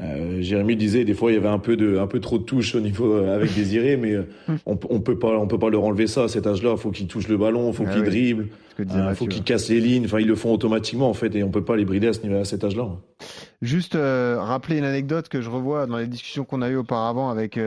[0.03, 2.43] euh, Jérémy disait des fois il y avait un peu de un peu trop de
[2.43, 4.27] touches au niveau euh, avec Désiré mais euh,
[4.67, 6.77] on, on peut pas on peut pas leur enlever ça à cet âge-là.
[6.77, 8.49] Faut qu'il touche le ballon faut ah qu'il dribble
[8.79, 10.05] il faut qu'il casse les lignes.
[10.05, 12.23] Enfin ils le font automatiquement en fait et on peut pas les brider à ce
[12.23, 12.89] niveau à cet âge-là
[13.63, 17.59] juste rappeler une anecdote que je revois dans les discussions qu'on a eues auparavant avec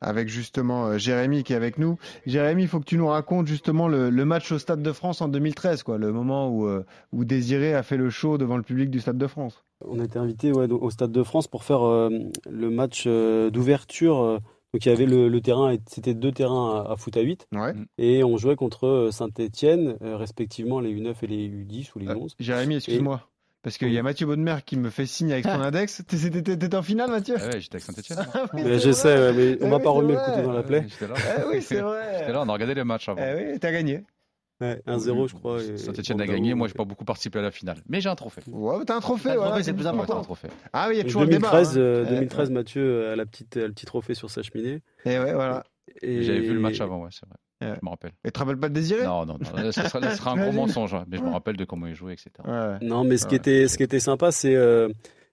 [0.00, 1.98] avec justement Jérémy qui est avec nous.
[2.24, 5.20] Jérémy il faut que tu nous racontes justement le, le, match au Stade de France
[5.20, 5.98] en 2013 quoi.
[5.98, 6.68] Le moment où
[7.12, 9.62] où Désiré a fait le show devant le public du Stade de France.
[9.88, 12.08] On a été invité ouais, au Stade de France pour faire euh,
[12.50, 14.40] le match euh, d'ouverture.
[14.72, 14.78] Euh.
[14.78, 17.48] donc il y avait le, terrain, c'était deux terrains à, foot à 8.
[17.98, 22.34] Et on jouait contre Saint-Etienne, respectivement les U9 et les U10 ou les U11.
[22.38, 23.22] Jérémy, excuse-moi.
[23.62, 25.66] Parce qu'il y a Mathieu Baudemer qui me fait signe avec son ah.
[25.66, 26.02] index.
[26.04, 27.36] T'étais en finale, Mathieu?
[27.38, 28.18] Ah Ouais, j'étais avec Saint-Etienne.
[28.34, 30.84] Ah je sais, mais on m'a pas remis le couteau dans la plaie.
[31.50, 32.18] oui, c'est vrai.
[32.18, 33.22] J'étais là, on a regardé les matchs avant.
[33.22, 34.02] Eh oui, t'as gagné.
[34.62, 35.60] 1-0, je crois.
[35.76, 36.54] Saint-Etienne a gagné.
[36.54, 37.78] Moi, j'ai pas beaucoup participé à la finale.
[37.88, 38.42] Mais j'ai un trophée.
[38.48, 39.30] Ouais, t'as un trophée.
[39.30, 40.18] Un trophée, c'est le plus important.
[40.18, 40.48] un trophée.
[40.72, 42.10] Ah oui, il y a toujours 2013, le débat.
[42.10, 42.52] 2013, hein.
[42.52, 44.82] Mathieu a, la petite, le petit trophée sur sa cheminée.
[45.04, 45.64] Et ouais, voilà.
[46.02, 47.36] J'avais vu le match avant, ouais, c'est vrai.
[47.60, 48.12] Je me rappelle.
[48.24, 49.04] Et tu te rappelles pas de Désiré?
[49.04, 49.72] Non, non, non.
[49.72, 50.94] Ça sera, un gros mensonge.
[50.94, 51.04] Hein.
[51.08, 52.30] Mais je me rappelle de comment il jouait, etc.
[52.82, 54.54] Non, mais ce qui était, ce qui était sympa, c'est.
[54.54, 54.88] Euh,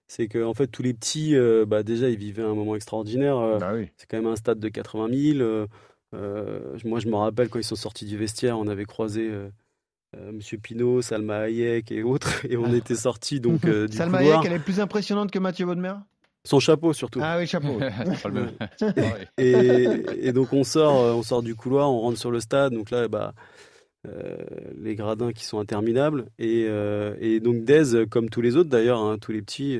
[0.06, 3.38] c'est que en fait tous les petits, euh, bah, déjà ils vivaient un moment extraordinaire.
[3.38, 3.90] Euh, bah oui.
[3.96, 5.66] C'est quand même un stade de 80 000.
[6.12, 9.30] Moi je me rappelle quand ils sont sortis du vestiaire, on avait croisé
[10.16, 12.76] euh, Monsieur Pinot, Salma Hayek et autres, et on ah.
[12.76, 15.94] était sortis donc euh, du Salma Hayek, elle est plus impressionnante que Mathieu Baudemer
[16.42, 17.20] son chapeau surtout.
[17.22, 17.78] Ah oui, chapeau.
[19.36, 22.72] et, donc on sort, euh, on sort du couloir, on rentre sur le stade.
[22.72, 23.34] Donc là, bah,
[24.78, 26.24] les gradins qui sont interminables.
[26.38, 26.66] Et,
[27.40, 29.78] donc Dez, comme tous les autres d'ailleurs, hein, tous les petits,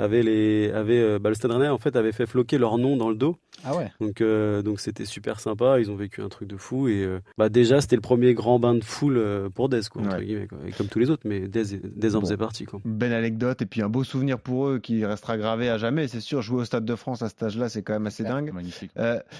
[0.00, 3.08] avaient les, avaient, bah, le Stade Rennais en fait avait fait floquer leur nom dans
[3.08, 3.36] le dos.
[3.64, 3.90] Ah ouais.
[4.00, 5.80] Donc euh, donc c'était super sympa.
[5.80, 8.58] Ils ont vécu un truc de fou et euh, bah déjà c'était le premier grand
[8.58, 11.40] bain de foule euh, pour Dez quoi, entre guillemets, Et comme tous les autres, mais
[11.40, 12.80] Dez, Dez en faisait partie quoi.
[12.84, 16.08] Belle anecdote et puis un beau souvenir pour eux qui restera gravé à jamais.
[16.08, 18.52] C'est sûr, jouer au Stade de France à cet âge-là, c'est quand même assez dingue.
[18.52, 18.90] Magnifique.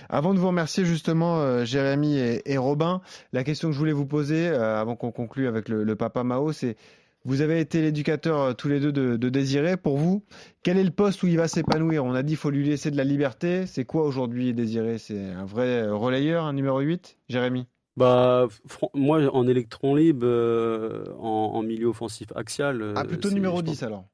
[0.08, 3.00] avant de vous remercier justement Jérémy et, Robin,
[3.32, 6.52] la question que je voulais vous poser avant qu'on conclue avec le, le papa Mao,
[6.52, 6.76] c'est
[7.24, 9.76] vous avez été l'éducateur euh, tous les deux de, de, Désiré.
[9.76, 10.24] Pour vous,
[10.62, 12.04] quel est le poste où il va s'épanouir?
[12.04, 13.66] On a dit qu'il faut lui laisser de la liberté.
[13.66, 14.98] C'est quoi aujourd'hui Désiré?
[14.98, 17.66] C'est un vrai relayeur, un numéro 8 Jérémy?
[17.96, 18.48] Bah,
[18.94, 22.80] moi, en électron libre, euh, en, milieu offensif axial.
[22.80, 24.06] Euh, ah, plutôt numéro 10 alors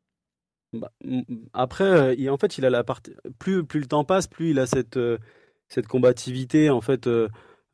[0.72, 0.90] bah,
[1.52, 3.12] Après, il, en fait, il a la partie.
[3.38, 4.98] Plus, plus le temps passe, plus il a cette,
[5.68, 7.04] cette combativité, en fait,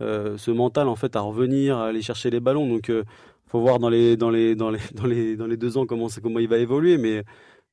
[0.00, 2.68] ce mental, en fait, à revenir, à aller chercher les ballons.
[2.68, 2.92] Donc,
[3.52, 6.08] faut voir dans les dans les dans les dans les dans les deux ans comment
[6.22, 7.22] comment il va évoluer mais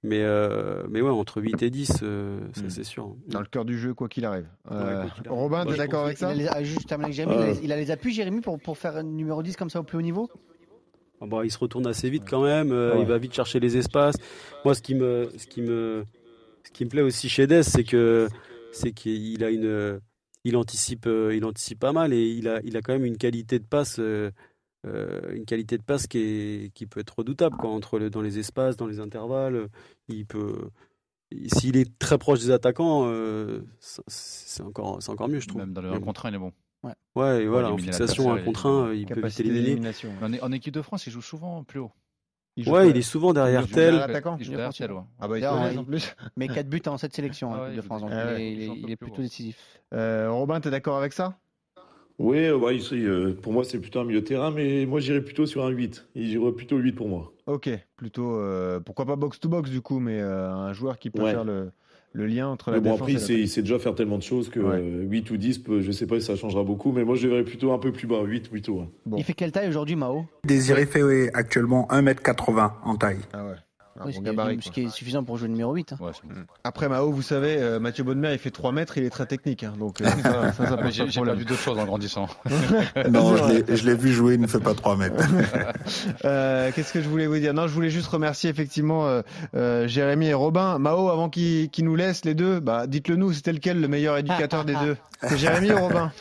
[0.03, 2.69] mais euh, mais ouais entre 8 et 10 euh, ça hmm.
[2.69, 4.47] c'est sûr dans le cœur du jeu quoi qu'il arrive.
[4.71, 7.91] Euh, Robin tu es d'accord avec ça il a, juste avec Jérémy, il, a, les
[7.91, 10.29] appuis Jérémy pour pour faire un numéro 10 comme ça au plus haut niveau?
[11.21, 12.67] Ah bah, il se retourne assez vite quand même
[12.99, 14.15] il va vite chercher les espaces.
[14.65, 16.03] Moi ce qui me ce qui me
[16.63, 18.27] ce qui me plaît aussi chez Dess c'est que
[18.71, 19.99] c'est qu'il a une
[20.45, 23.59] il anticipe il anticipe pas mal et il a il a quand même une qualité
[23.59, 23.99] de passe
[24.87, 28.21] euh, une qualité de passe qui, est, qui peut être redoutable quoi, entre le, dans
[28.21, 29.67] les espaces, dans les intervalles.
[30.07, 30.69] Il peut,
[31.47, 35.61] s'il est très proche des attaquants, euh, c'est encore, c'est encore mieux, je trouve.
[35.61, 36.53] Même dans le 1 contre 1, il est bon.
[36.81, 39.91] Ouais, ouais et voilà, en fixation, 1 contre 1, il peut vite éliminer.
[40.21, 41.91] En, en, équipe de France, il joue souvent plus haut.
[42.55, 43.93] Il ouais, il est souvent derrière il tel.
[44.39, 45.01] Il joue derrière tel, ouais.
[45.19, 46.15] Ah bah, il en plus.
[46.35, 49.81] Mais 4 buts en cette sélection ah de France, donc il, il, est plutôt décisif.
[49.93, 51.37] Euh, Robin, t'es d'accord avec ça?
[52.19, 55.65] Oui, euh, pour moi, c'est plutôt un milieu de terrain, mais moi, j'irais plutôt sur
[55.65, 56.07] un 8.
[56.15, 57.33] Il irait plutôt 8 pour moi.
[57.47, 61.45] Ok, plutôt, euh, pourquoi pas box-to-box du coup, mais euh, un joueur qui peut faire
[61.45, 61.71] le,
[62.13, 65.31] lien entre la mais bon, après, il sait, déjà faire tellement de choses que 8
[65.31, 67.71] ou 10, je ne sais pas si ça changera beaucoup, mais moi, je verrais plutôt
[67.71, 68.83] un peu plus bas, 8 plutôt.
[69.15, 70.25] Il fait quelle taille aujourd'hui, Mao?
[70.43, 73.19] Désiré fait actuellement 1m80 en taille.
[73.31, 73.55] Ah ouais.
[73.99, 74.63] Un Oui, bon ce, qui gabarit, est, quoi.
[74.65, 75.93] ce qui est suffisant pour jouer le numéro 8.
[75.93, 75.97] hein.
[75.99, 76.33] Ouais, bon.
[76.63, 79.63] Après Mao, vous savez, euh, Mathieu Bonnemer, il fait 3 mètres, il est très technique.
[79.63, 82.27] hein, donc euh, ça, ça, ça Ah, J'ai vu d'autres choses en grandissant.
[83.09, 85.15] Non, je l'ai- vu jouer, il ne fait pas 3 mètres.
[86.25, 87.53] Euh, Qu'est-ce que je voulais vous dire?
[87.53, 89.21] Non, je voulais juste remercier effectivement euh,
[89.55, 90.77] euh, Jérémy et Robin.
[90.79, 94.65] Mao, avant qu'ils nous laissent les deux, bah, dites-le nous, c'était lequel le meilleur éducateur
[94.65, 94.95] des deux?
[95.23, 96.11] C'est Jérémy ou Robin?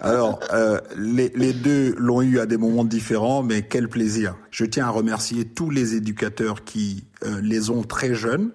[0.00, 4.34] Alors, euh, les, les deux l'ont eu à des moments différents, mais quel plaisir.
[4.50, 8.50] Je tiens à remercier tous les éducateurs qui euh, les ont très jeunes,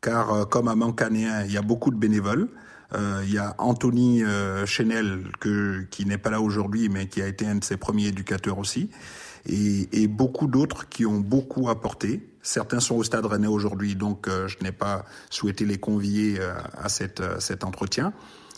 [0.00, 2.48] car euh, comme à Mancanéen, il y a beaucoup de bénévoles.
[2.94, 7.20] Euh, il y a Anthony euh, Chenel, que, qui n'est pas là aujourd'hui, mais qui
[7.20, 8.90] a été un de ses premiers éducateurs aussi,
[9.44, 12.28] et, et beaucoup d'autres qui ont beaucoup apporté.
[12.42, 16.38] Certains sont au Stade Rennais aujourd'hui, donc euh, je n'ai pas souhaité les convier
[16.78, 18.12] à cette, euh, cet entretien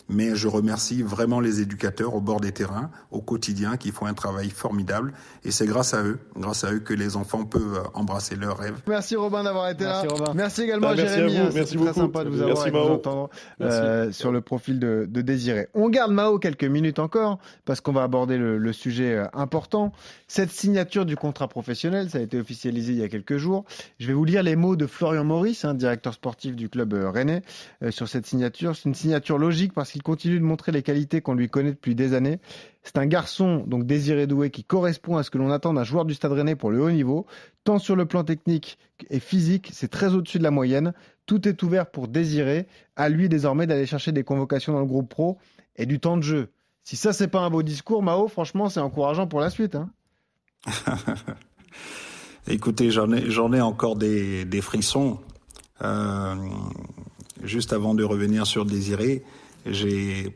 [0.09, 4.13] mais je remercie vraiment les éducateurs au bord des terrains, au quotidien, qui font un
[4.13, 5.13] travail formidable.
[5.43, 8.81] Et c'est grâce à eux, grâce à eux que les enfants peuvent embrasser leurs rêves.
[8.87, 10.13] Merci Robin d'avoir été Merci, là.
[10.13, 10.33] Robin.
[10.35, 11.35] Merci également Bah, à merci à Jérémy.
[11.37, 11.99] vous, hein, merci c'était très beaucoup.
[11.99, 12.93] sympa de vous avoir Merci, et de vous Mao.
[12.95, 13.29] entendre
[13.61, 15.67] euh, sur le profil de, de Désiré.
[15.73, 19.91] On garde Mao quelques minutes encore parce qu'on va aborder le, le sujet euh, important.
[20.27, 23.65] Cette signature du contrat professionnel, ça a été officialisé il y a quelques jours.
[23.99, 27.09] Je vais vous lire les mots de Florian Maurice, hein, directeur sportif du club euh,
[27.09, 27.41] rennais,
[27.83, 28.75] euh, sur cette signature.
[28.75, 31.95] C'est une signature logique parce qu'il continue de montrer les qualités qu'on lui connaît depuis
[31.95, 32.39] des années.
[32.83, 36.05] C'est un garçon, donc désiré doué, qui correspond à ce que l'on attend d'un joueur
[36.05, 37.25] du Stade Rennais pour le haut niveau.
[37.63, 38.77] Tant sur le plan technique
[39.09, 40.93] et physique, c'est très au-dessus de la moyenne.
[41.25, 42.67] Tout est ouvert pour désirer.
[42.95, 45.37] À lui désormais d'aller chercher des convocations dans le groupe pro
[45.75, 46.49] et du temps de jeu.
[46.83, 49.75] Si ça, c'est pas un beau discours, Mao, franchement, c'est encourageant pour la suite.
[49.75, 49.89] Hein.
[52.47, 53.11] Écoutez, j'en
[53.53, 55.19] ai, encore des, des frissons.
[55.81, 56.35] Euh,
[57.43, 59.23] juste avant de revenir sur Désiré,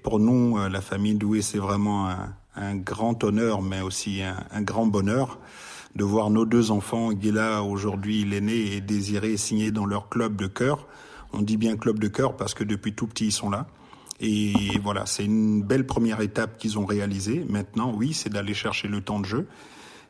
[0.03, 2.09] pour nous, euh, la famille Doué, c'est vraiment
[2.55, 5.39] un, grand honneur, mais aussi un, grand bonheur
[5.95, 10.47] de voir nos deux enfants, Guéla aujourd'hui l'aîné et Désiré, signés dans leur club de
[10.47, 10.87] cœur.
[11.33, 13.67] On dit bien club de cœur parce que depuis tout petit, ils sont là.
[14.19, 17.45] Et voilà, c'est une belle première étape qu'ils ont réalisée.
[17.49, 19.47] Maintenant, oui, c'est d'aller chercher le temps de jeu.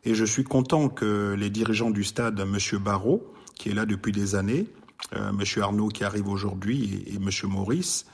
[0.05, 3.23] Et je suis content que les dirigeants du stade, Monsieur Barrault,
[3.55, 4.67] qui est là depuis des années,
[5.15, 8.05] euh, Monsieur Arnaud qui arrive aujourd'hui et, et Monsieur Maurice,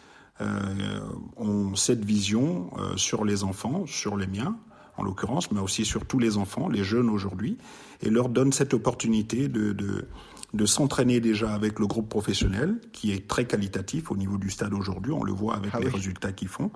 [1.37, 4.57] ont cette vision euh, sur les enfants, sur les miens
[4.97, 7.57] en l'occurrence, mais aussi sur tous les enfants, les jeunes aujourd'hui,
[8.01, 10.07] et leur donnent cette opportunité de, de,
[10.53, 14.73] de s'entraîner déjà avec le groupe professionnel, qui est très qualitatif au niveau du stade
[14.73, 15.93] aujourd'hui, on le voit avec Ah les oui.
[15.93, 16.69] résultats qu'ils font,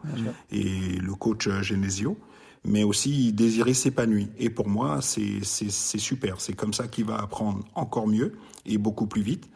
[0.52, 2.17] et le coach euh, Genesio
[2.65, 4.28] mais aussi désirer s'épanouir.
[4.38, 6.39] Et pour moi, c'est super.
[6.39, 8.32] C'est comme ça qu'il va apprendre encore mieux
[8.65, 9.49] et beaucoup plus vite.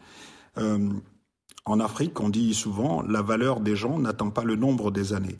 [0.58, 0.90] Euh,
[1.68, 5.38] en Afrique, on dit souvent la valeur des gens n'attend pas le nombre des années.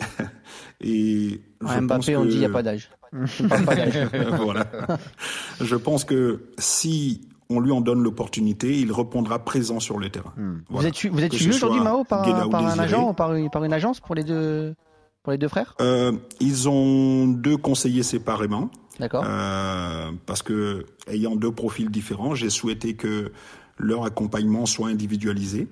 [0.80, 2.90] et je pense Mbappé, on que- dit il n'y a pas d'âge.
[3.12, 4.66] Voilà.
[5.60, 10.32] Je pense que si on lui en donne l'opportunité, il répondra présent sur le terrain.
[10.36, 10.56] Hmm.
[10.56, 10.88] Vous Voilà.
[10.88, 14.14] êtes, vous suivi aujourd'hui, Mao, par, un agent ou par une, par une agence pour
[14.14, 14.74] les deux,
[15.22, 15.74] pour les deux frères?
[15.80, 18.70] Euh, ils ont deux conseillers séparément.
[18.98, 19.24] D'accord.
[19.26, 23.32] Euh, parce que ayant deux profils différents, j'ai souhaité que
[23.78, 25.68] leur accompagnement soit individualisé.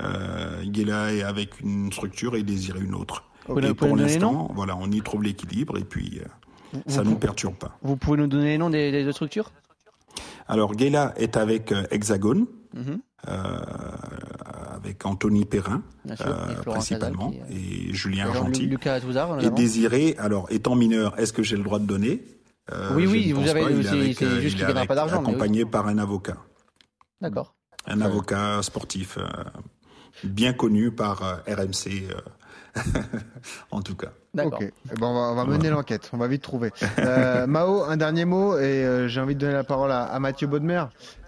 [0.00, 3.24] Euh, Guéla est avec une structure et Désiré une autre.
[3.44, 7.16] Pouvez et pour l'instant, voilà, on y trouve l'équilibre et puis euh, ça ne nous
[7.16, 7.76] perturbe pas.
[7.82, 9.50] Vous pouvez nous donner les noms des, des deux structures?
[10.48, 13.00] Alors Guéla est avec euh, Hexagone, Mhm.
[13.28, 13.60] euh,
[14.74, 15.82] avec Anthony Perrin
[16.20, 18.24] euh, principalement qui, euh, et Julien.
[18.26, 19.50] Lucas en Et.
[19.50, 22.22] Désiré, alors étant mineur, est-ce que j'ai le droit de donner?
[22.72, 25.18] Euh, Oui, oui, ne vous avez- c'est- euh, juste il qu'il est gagnera pas d'argent,
[25.22, 25.28] oui.
[25.28, 26.38] Accompagné par un avocat.
[27.22, 27.54] D'accord.
[27.86, 29.26] Un avocat sportif euh,
[30.24, 32.20] bien connu par euh, RMC, euh,
[33.70, 34.10] en tout cas.
[34.34, 34.60] D'accord.
[34.62, 34.72] Ok.
[34.90, 36.08] Eh ben, on va, on va mener l'enquête.
[36.12, 36.70] On va vite trouver.
[36.98, 40.18] Euh, Mao, un dernier mot et euh, j'ai envie de donner la parole à, à
[40.20, 40.84] Mathieu Baudemer.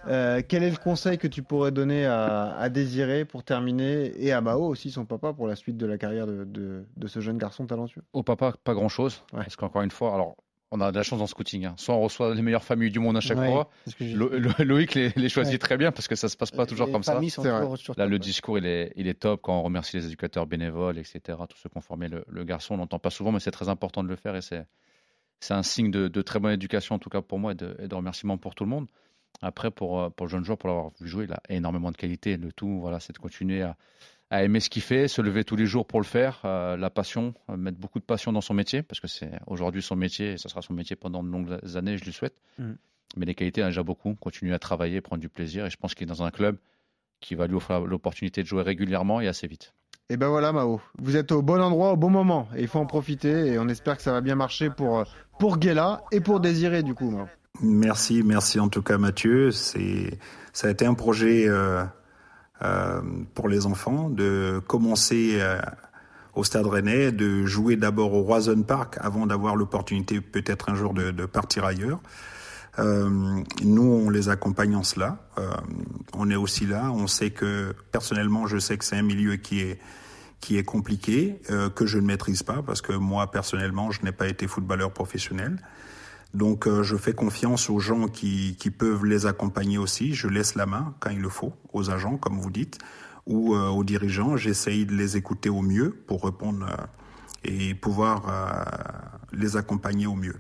[0.07, 4.33] Euh, quel est le conseil que tu pourrais donner à, à Désiré pour terminer et
[4.33, 7.21] à Mao aussi, son papa, pour la suite de la carrière de, de- de ce
[7.21, 8.03] jeune garçon talentueux?
[8.13, 9.23] Au papa, pas grand chose.
[9.33, 9.41] Ouais.
[9.41, 10.37] Parce qu'encore une fois, alors,
[10.77, 11.67] on a de la chance dans le scouting.
[11.67, 11.75] hein.
[11.79, 13.71] Soit on reçoit les meilleures familles du monde à chaque Ouais, fois.
[14.01, 15.59] Lo- Loïc les, les choisit Ouais.
[15.59, 17.13] très bien parce que ça se passe pas toujours les comme ça.
[17.15, 20.47] toujours Là, top, le discours, il est, il est top quand on remercie les éducateurs
[20.47, 22.75] bénévoles, etc., tous ceux qui ont formé le, le garçon.
[22.75, 24.67] On n'entend pas souvent, mais c'est très important de le faire et c'est,
[25.41, 27.77] c'est un signe de, de très bonne éducation, en tout cas pour moi, et de,
[27.79, 28.87] et de remerciement pour tout le monde.
[29.43, 31.97] Après, pour, euh, pour le jeune joueur, pour l'avoir vu jouer, il a énormément de
[31.97, 32.37] qualité.
[32.37, 33.77] Le tout, voilà, c'est de continuer à,
[34.35, 36.91] à aimer ce qu'il fait, se lever tous les jours pour le faire, euh, la
[36.91, 40.33] passion, euh, mettre beaucoup de passion dans son métier, parce que c'est aujourd'hui son métier
[40.33, 42.35] et ça sera son métier pendant de longues années, je lui souhaite.
[42.59, 42.77] Mhm.
[43.17, 44.15] Mais les qualités, il en a déjà beaucoup.
[44.15, 45.67] Continuer à travailler, prendre du plaisir.
[45.67, 46.57] Et je pense qu'il est dans un club
[47.21, 49.73] qui va lui offrir l'opportunité de jouer régulièrement et assez vite.
[50.11, 52.81] Et ben voilà Mao, vous êtes au bon endroit au bon moment et il faut
[52.81, 55.05] en profiter et on espère que ça va bien marcher pour, euh,
[55.39, 57.27] pour Guéla et pour Désiré du coup Mao.
[57.63, 59.51] Merci, merci en tout cas Mathieu.
[59.53, 60.19] C'est,
[60.53, 61.85] ça a été un projet euh,
[63.35, 65.61] pour les enfants de commencer euh,
[66.35, 70.95] au Stade Rennais, de jouer d'abord au Roison Park avant d'avoir l'opportunité peut-être un jour
[70.95, 72.01] de, de partir ailleurs.
[72.79, 75.19] Euh, nous, on les accompagne en cela.
[75.39, 75.51] Euh,
[76.13, 76.91] on est aussi là.
[76.91, 79.81] On sait que personnellement, je sais que c'est un milieu qui est
[80.41, 84.13] qui est compliqué, euh, que je ne maîtrise pas parce que moi personnellement, je n'ai
[84.13, 85.57] pas été footballeur professionnel.
[86.35, 90.15] Donc, euh, je fais confiance aux gens qui, qui peuvent les accompagner aussi.
[90.15, 92.79] Je laisse la main quand il le faut aux agents, comme vous dites,
[93.27, 94.37] ou euh, aux dirigeants.
[94.37, 96.67] J'essaye de les écouter au mieux pour répondre
[97.45, 98.23] et pouvoir
[99.33, 100.37] les accompagner au mieux.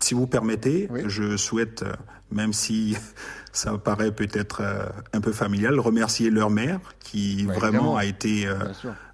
[0.00, 1.02] si vous permettez, oui.
[1.06, 1.84] je souhaite,
[2.32, 2.96] même si
[3.52, 4.62] ça paraît peut-être
[5.12, 6.80] un peu familial, remercier leur mère
[7.12, 7.96] qui Ouais, vraiment évidemment.
[7.96, 8.54] a été euh,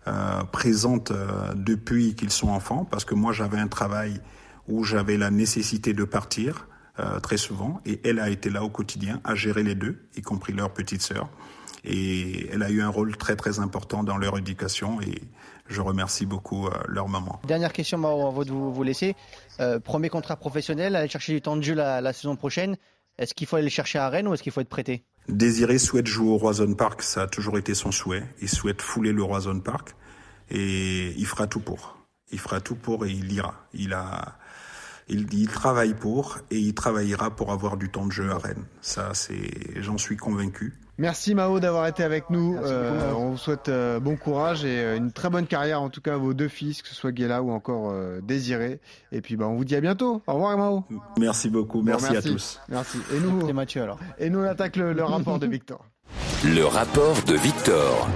[0.06, 4.20] euh, présente euh, depuis qu'ils sont enfants, parce que moi j'avais un travail
[4.68, 6.68] où j'avais la nécessité de partir
[7.00, 10.22] euh, très souvent, et elle a été là au quotidien à gérer les deux, y
[10.22, 11.28] compris leur petite sœur.
[11.84, 15.22] Et elle a eu un rôle très très important dans leur éducation, et
[15.68, 17.40] je remercie beaucoup euh, leur maman.
[17.46, 19.14] Dernière question, avant de vous, vous laisser.
[19.60, 22.76] Euh, premier contrat professionnel, aller chercher du temps de jeu la, la saison prochaine.
[23.18, 25.04] Est-ce qu'il faut aller le chercher à Rennes ou est-ce qu'il faut être prêté?
[25.28, 28.24] Désiré souhaite jouer au Roison Park, ça a toujours été son souhait.
[28.40, 29.94] Il souhaite fouler le Roison Park
[30.50, 31.98] et il fera tout pour.
[32.30, 33.66] Il fera tout pour et il ira.
[33.74, 34.38] Il a,
[35.08, 38.64] il, il travaille pour et il travaillera pour avoir du temps de jeu à Rennes.
[38.80, 39.50] Ça, c'est,
[39.82, 40.74] j'en suis convaincu.
[41.00, 42.56] Merci Mao d'avoir été avec nous.
[42.56, 46.00] Euh, on vous souhaite euh, bon courage et euh, une très bonne carrière en tout
[46.00, 48.80] cas à vos deux fils, que ce soit Guéla ou encore euh, Désiré.
[49.12, 50.22] Et puis bah, on vous dit à bientôt.
[50.26, 50.84] Au revoir Mao.
[51.16, 51.78] Merci beaucoup.
[51.78, 52.60] Bon, Merci, à tous.
[52.68, 52.98] Merci.
[53.14, 54.00] Et nous, Mathieu alors.
[54.18, 55.84] et nous on attaque le, le rapport de Victor.
[56.44, 58.08] Le rapport de Victor.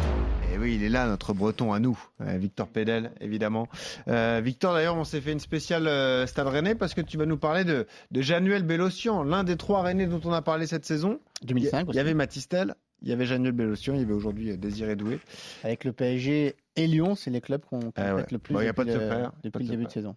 [0.62, 3.66] Oui, il est là, notre breton à nous, euh, Victor Pédel, évidemment.
[4.06, 7.26] Euh, Victor, d'ailleurs, on s'est fait une spéciale euh, Stade Rennais parce que tu vas
[7.26, 10.84] nous parler de, de Januel Bélocian, l'un des trois Rennais dont on a parlé cette
[10.84, 11.18] saison.
[11.42, 14.12] Il y, 2005 il y avait Matistel, il y avait Januel Bélocian, il y avait
[14.12, 15.18] aujourd'hui Désiré Doué.
[15.64, 18.20] Avec le PSG et Lyon, c'est les clubs qu'on Ah ouais.
[18.22, 20.14] fait le plus Bon, y a depuis, pas de depuis le début de saison.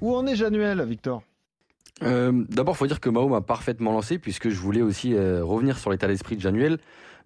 [0.00, 1.22] Où en est Januel, Victor?
[2.02, 5.78] Euh, D'abord, faut dire que Mao m'a parfaitement lancé puisque je voulais aussi euh, revenir
[5.78, 6.78] sur l'état d'esprit de Januel.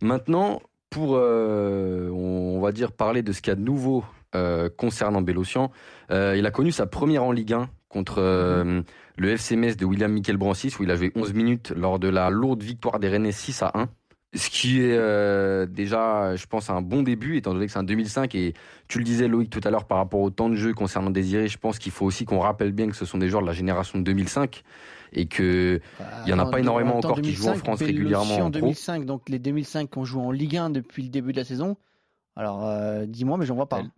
[0.02, 0.61] Maintenant,
[0.91, 5.22] pour, euh, on va dire, parler de ce qu'il y a de nouveau euh, concernant
[5.22, 5.70] Bélocian,
[6.11, 8.82] euh, il a connu sa première en Ligue 1 contre euh,
[9.16, 12.09] le FC Metz de William Michael Brancis où il a joué 11 minutes lors de
[12.09, 13.89] la lourde victoire des Rennais 6 à 1.
[14.34, 18.34] Ce qui est déjà, je pense, un bon début, étant donné que c'est un 2005.
[18.34, 18.53] Et
[18.86, 21.49] tu le disais, Loïc, tout à l'heure, par rapport au temps de jeu concernant Désiré,
[21.49, 23.55] je pense qu'il faut aussi qu'on rappelle bien que ce sont des joueurs de la
[23.55, 24.62] génération de 2005
[25.12, 25.80] et que
[26.26, 28.50] Il y en a pas énormément encore qui jouent en 2005, France régulièrement en en
[28.50, 28.61] pro.
[28.61, 31.44] 2005, donc les 2005 qui ont joué en Ligue 1 depuis le début de la
[31.44, 31.76] saison.
[32.36, 33.80] Alors, euh, dis-moi, mais j'en vois pas.
[33.80, 33.90] Elle.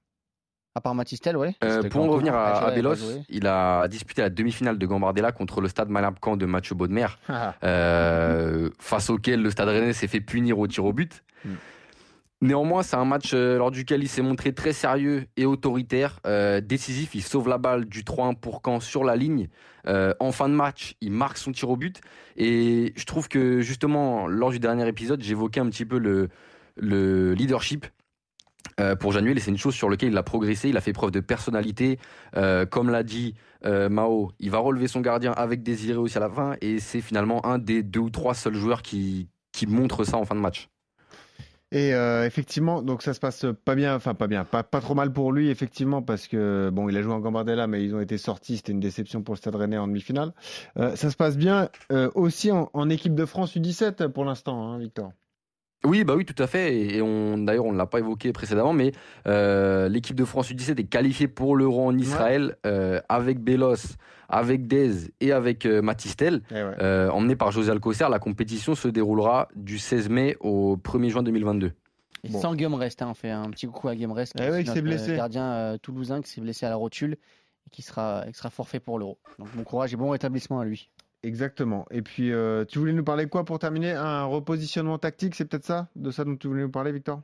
[0.77, 1.57] À part Matistel, ouais.
[1.65, 3.23] Euh, C'était pour en revenir Ah, à, à joué.
[3.29, 7.09] il a disputé la demi-finale de Gambardella contre le stade Malabcan de Mathieu Baudemer,
[7.65, 11.25] euh, face auquel le stade rennais s'est fait punir au tir au but.
[11.45, 11.49] Mm.
[12.43, 16.63] Néanmoins, c'est un match euh, lors duquel il s'est montré très sérieux et autoritaire, euh,
[16.63, 17.15] décisif.
[17.15, 19.49] Il sauve la balle du 3-1 pour Caen sur la ligne.
[19.87, 22.01] Euh, en fin de match, il marque son tir au but.
[22.39, 26.31] Et je trouve que justement, lors du dernier épisode, j'évoquais un petit peu le,
[26.77, 27.87] le leadership
[28.99, 30.71] pour Januel et c'est une chose sur laquelle il a progressé.
[30.71, 31.99] Il a fait preuve de personnalité.
[32.71, 36.57] Comme l'a dit Mao, il va relever son gardien avec Désiré aussi à la fin
[36.63, 40.25] et c'est finalement un des deux ou trois seuls joueurs qui, qui montre ça en
[40.25, 40.71] fin de match.
[41.73, 44.95] Et euh, effectivement, donc ça se passe pas bien, enfin pas bien, pas, pas trop
[44.95, 48.01] mal pour lui, effectivement, parce que bon, il a joué en Gambardella, mais ils ont
[48.01, 50.33] été sortis, c'était une déception pour le Stade Rennais en demi-finale.
[50.79, 54.79] Euh, ça se passe bien euh, aussi en, équipe de France U17 pour l'instant, hein,
[54.79, 55.13] Victor.
[55.85, 56.75] Oui, bah oui, tout à fait.
[56.77, 58.93] Et et on, d'ailleurs, on ne l'a pas évoqué précédemment, mais
[59.27, 63.97] euh, l'équipe de France U17 est qualifiée pour l'Euro en Israël euh, avec Bélos,
[64.29, 66.43] avec Dez et avec euh, Matistel.
[66.51, 66.61] Eh ouais.
[66.81, 71.23] Euh, emmené par José Alcocer, la compétition se déroulera du 16 mai au 1er juin
[71.23, 71.73] 2022.
[72.25, 72.41] Et Bon.
[72.43, 74.63] sans Guillaume Rest, hein, on fait un petit coucou à Guillaume Rest, qui Eh s'est
[74.65, 75.17] notre, blessé.
[75.17, 77.15] gardien euh, toulousain qui s'est blessé à la rotule
[77.67, 79.17] et qui sera, qui sera forfait pour l'Euro.
[79.39, 80.91] Donc bon courage et bon rétablissement à lui.
[81.23, 81.87] Exactement.
[81.91, 83.93] Et puis, euh, tu voulais nous parler de quoi pour terminer?
[83.93, 87.21] Un repositionnement tactique, c'est peut-être ça De ça dont tu voulais nous parler, Victor?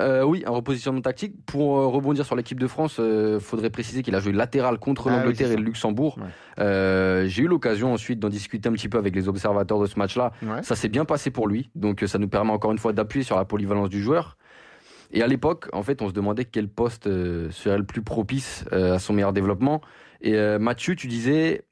[0.00, 1.44] Euh, oui, un repositionnement tactique.
[1.44, 5.08] Pour euh, rebondir sur l'équipe de France, il faudrait préciser qu'il a joué latéral contre
[5.08, 6.18] Ah l'Angleterre et le Luxembourg.
[6.18, 6.28] Ouais.
[6.64, 9.98] Euh, J'ai eu l'occasion ensuite d'en discuter un petit peu avec les observateurs de ce
[9.98, 10.32] match-là.
[10.42, 10.62] Ouais.
[10.62, 13.24] Ça s'est bien passé pour lui, donc euh, ça nous permet encore une fois d'appuyer
[13.24, 14.36] sur la polyvalence du joueur.
[15.10, 18.64] Et à l'époque, en fait, on se demandait quel poste euh, serait le plus propice
[18.72, 19.80] euh, à son meilleur développement.
[20.20, 21.64] Et euh, Mathieu, tu disais,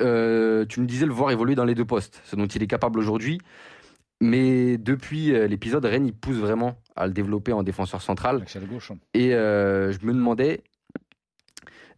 [0.00, 2.66] euh, tu me disais le voir évoluer dans les deux postes, ce dont il est
[2.66, 3.38] capable aujourd'hui.
[4.20, 8.44] Mais depuis euh, l'épisode, Rennes, il pousse vraiment à le développer en défenseur central.
[8.70, 8.90] Gauche.
[8.92, 8.98] hein.
[9.14, 10.62] Et euh, je me demandais,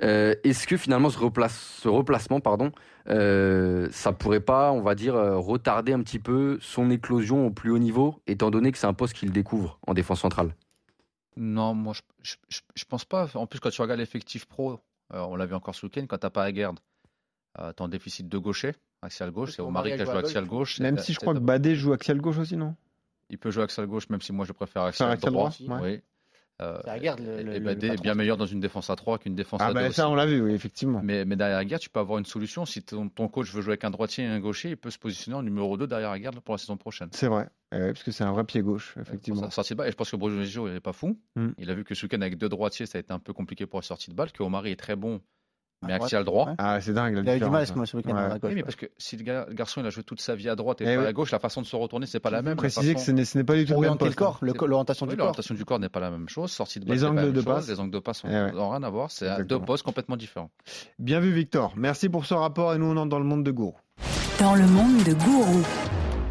[0.00, 2.72] Est-ce que finalement ce, replace, ce replacement, pardon,
[3.06, 7.78] ça pourrait pas, on va dire, retarder un petit peu son éclosion au plus haut
[7.78, 10.54] niveau, étant donné que c'est un poste qu'il découvre en défense centrale?
[11.36, 13.28] Non, moi, je, je, je- je pense pas.
[13.34, 14.80] En plus, quand tu regardes l'effectif pro,
[15.10, 16.80] on l'a vu encore ce week-end, quand t'as pas Aguerd, euh,
[17.58, 20.44] t'es en déficit de gaucher, axial gauche, c'est Omari qui a joue joué à axial
[20.46, 20.80] gauche.
[20.80, 22.74] Même si je crois que Badé joue axial gauche aussi, non?
[23.30, 25.50] Il peut jouer axial gauche, même si moi je préfère axial, axial droit.
[25.60, 25.92] droit, ouais.
[25.94, 26.02] Oui.
[26.62, 29.18] Euh, le- et- le- et le Badé est bien meilleur dans une défense à 3
[29.18, 31.00] qu'une défense Ah à 2 bah ça, on l'a vu, oui, effectivement.
[31.02, 32.64] Mais, mais derrière Aguerd, tu peux avoir une solution.
[32.64, 34.98] Si ton, ton coach veut jouer avec un droitier et un gaucher, il peut se
[35.00, 37.08] positionner en numéro 2 derrière Aguerd pour la saison prochaine.
[37.10, 39.40] C'est vrai, Eh parce que c'est un vrai pied gauche, Pour effectivement.
[39.48, 39.88] de balle.
[39.88, 41.18] Et je pense que Bruno Gio, il n'est pas fou.
[41.34, 41.48] Mm.
[41.58, 43.66] Il a vu que ce week-end, avec deux droitiers, ça a été un peu compliqué
[43.66, 44.30] pour la sortie de balle.
[44.30, 45.20] Que Omari est très bon,
[45.86, 46.46] mais À axial droit.
[46.48, 46.54] ouais.
[46.58, 48.20] Ah, c'est dingue la Il a eu du mal ce ce week-end Ouais.
[48.22, 48.40] à gauche.
[48.50, 49.24] Oui, mais parce que si le,
[49.54, 51.06] garçon il a joué toute sa vie à droite et Eh pas oui.
[51.08, 52.56] à gauche, la façon de se retourner, c'est pas la même.
[52.56, 54.14] Préciser que façon- ce n'est ce n'est pas du tout le même poste, hein.
[54.16, 55.18] corps, l'orientation du corps.
[55.26, 56.50] l'orientation du corps n'est pas la même chose.
[56.50, 57.68] Sortie de balle, Les angles de passe.
[57.68, 58.52] Les angles de passe Eh ouais.
[58.52, 59.10] n'ont rien à voir.
[59.10, 60.50] C'est deux postes complètement différents.
[60.98, 61.72] Bien vu, Victor.
[61.76, 63.74] Merci pour ce rapport et nous, on entre dans le monde de Gourou.
[64.40, 65.62] Dans le monde de Gourou.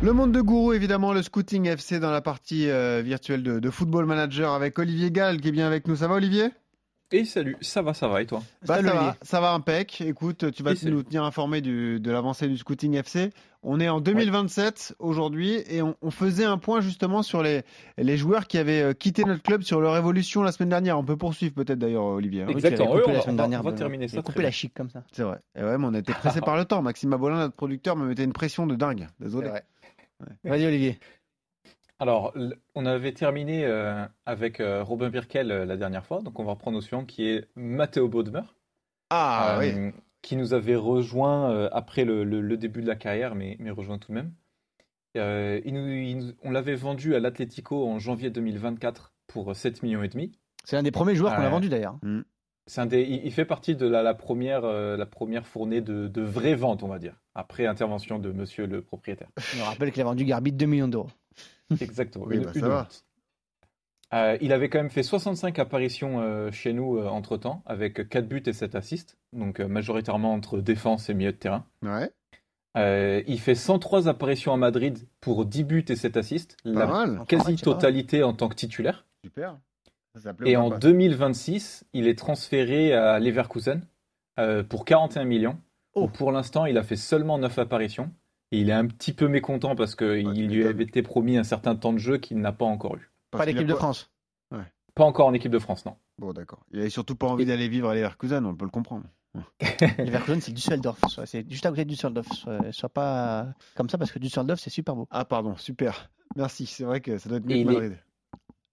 [0.01, 3.69] Le monde de Gourou, évidemment, le Scouting FC dans la partie euh, virtuelle de, de
[3.69, 5.95] Football Manager avec Olivier Gall qui est bien avec nous.
[5.95, 6.49] Ça va, Olivier?
[7.15, 9.19] Et salut, ça va, ça va, et toi Bah, Salut, ça, va, Olivier.
[9.21, 10.01] ça va impec.
[10.01, 10.93] Écoute, tu vas Et salut.
[10.95, 13.29] nous tenir informé du- de l'avancée du Scouting FC.
[13.61, 17.61] On est en 2027 aujourd'hui et on, on faisait un point justement sur les,
[17.99, 20.97] les joueurs qui avaient euh, quitté notre club sur leur évolution la semaine dernière.
[20.97, 22.41] On peut poursuivre peut-être d'ailleurs, Olivier.
[22.43, 22.47] hein.
[22.49, 23.77] Exactement, oui, on la va- semaine on dernière, on va Benoît.
[23.77, 25.03] terminer ça coupé la chic comme ça.
[25.11, 25.37] C'est vrai.
[25.55, 26.81] Et ouais, mais on a été pressé par le temps.
[26.81, 29.07] Maxime Abolin, notre producteur, me mettait une pression de dingue.
[29.19, 29.51] Désolé.
[30.43, 30.99] Vas-y, Olivier.
[32.03, 32.33] Alors,
[32.75, 36.51] on avait terminé euh, avec euh, Robin Birkel euh, la dernière fois, donc on va
[36.51, 38.41] reprendre au suivant qui est Matteo Bodmer,
[39.09, 39.91] Ah oui.
[40.21, 43.71] qui nous avait rejoint euh, après le, le- le début de la carrière, mais, mais
[43.71, 44.33] rejoint tout de même.
[45.15, 49.81] Euh, il nous- il nous- on l'avait vendu à l'Atlético en janvier 2024 pour 7
[49.81, 50.33] millions et demi.
[50.65, 51.97] C'est un des premiers joueurs qu'on a vendu d'ailleurs.
[52.65, 55.81] C'est un des, il, il fait partie de la, la première, euh, la première fournée
[55.81, 59.27] de, de vraies ventes, on va dire, après intervention de monsieur le propriétaire.
[59.53, 61.09] Je me rappelle qu'il a vendu Garbi 2 millions d'euros.
[61.81, 62.25] Exactement.
[62.27, 62.87] Oui, une- bah, une ça va.
[64.13, 68.27] Euh, il avait quand même fait 65 apparitions euh, chez nous entre temps, avec 4
[68.27, 71.65] buts et 7 assists, donc euh, majoritairement entre défense et milieu de terrain.
[71.81, 72.11] Ouais.
[72.77, 76.71] Euh, il fait 103 apparitions à Madrid pour 10 buts et 7 assists, Pas
[77.15, 79.05] la quasi-totalité en tant que titulaire.
[79.23, 79.57] Super.
[80.15, 83.81] Ça Et en pas 2026, il est transféré à Leverkusen
[84.39, 85.57] euh, pour 41 millions.
[85.95, 86.07] Oh.
[86.07, 88.11] Pour l'instant, il a fait seulement 9 apparitions.
[88.53, 91.75] Et il est un petit peu mécontent parce qu'il lui avait été promis un certain
[91.75, 93.09] temps de jeu qu'il n'a pas encore eu.
[93.31, 94.09] Parce Pas l'équipe de pas- France.
[94.95, 95.95] Pas encore en équipe de France, non.
[96.19, 96.63] Bon, d'accord.
[96.71, 99.05] Il avait surtout pas envie d'aller vivre à Leverkusen, on peut le comprendre.
[99.97, 100.99] Leverkusen, c'est Düsseldorf.
[101.07, 102.27] Soit- C'est juste à côté de Düsseldorf.
[102.31, 105.07] Soit, soit pas comme ça parce que Düsseldorf, c'est super beau.
[105.09, 106.11] Ah, pardon, super.
[106.35, 107.97] Merci, c'est vrai que ça doit être mieux Et que il est- Madrid.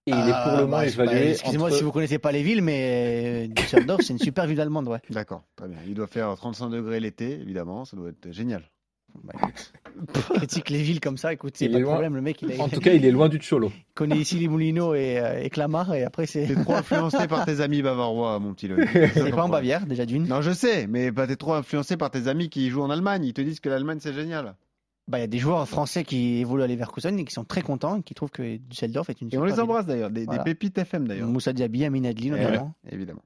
[0.06, 1.12] Et il est pour le moment bah, évalué.
[1.14, 4.46] bah, Excusez-moi entre- si vous connaissez pas les villes, mais euh, Düsseldorf, c'est une super
[4.46, 5.00] ville allemande, ouais.
[5.10, 5.78] D'accord, très bien.
[5.86, 8.62] Il doit faire 35 degrés l'été, évidemment, ça doit être génial.
[9.24, 9.32] Bah,
[10.34, 11.92] critique les villes comme ça, écoute, c'est pas de loin.
[11.92, 12.14] problème.
[12.14, 13.70] Le mec, il, a- En tout cas, il est loin du Cholo.
[13.74, 16.46] il connaît ici les Moulineaux et, euh, et Clamart, et après, c'est.
[16.46, 18.88] T'es trop influencé par tes amis bavarois, mon petit Loïc.
[19.14, 20.26] C'est pas en Bavière, déjà d'une.
[20.26, 23.24] Non, je sais, mais bah, t'es trop influencé par tes amis qui jouent en Allemagne.
[23.24, 24.54] Ils te disent que l'Allemagne, c'est génial.
[25.08, 27.62] Bah, il y a des joueurs français qui évoluent à Leverkusen et qui sont très
[27.62, 29.60] contents et qui trouvent que Düsseldorf est une Et on les ville.
[29.62, 31.26] embrasse d'ailleurs, des, pépites FM d'ailleurs.
[31.28, 32.74] Moussa Diaby, Amin Adli, Eh notamment.
[32.84, 33.22] ouais, évidemment.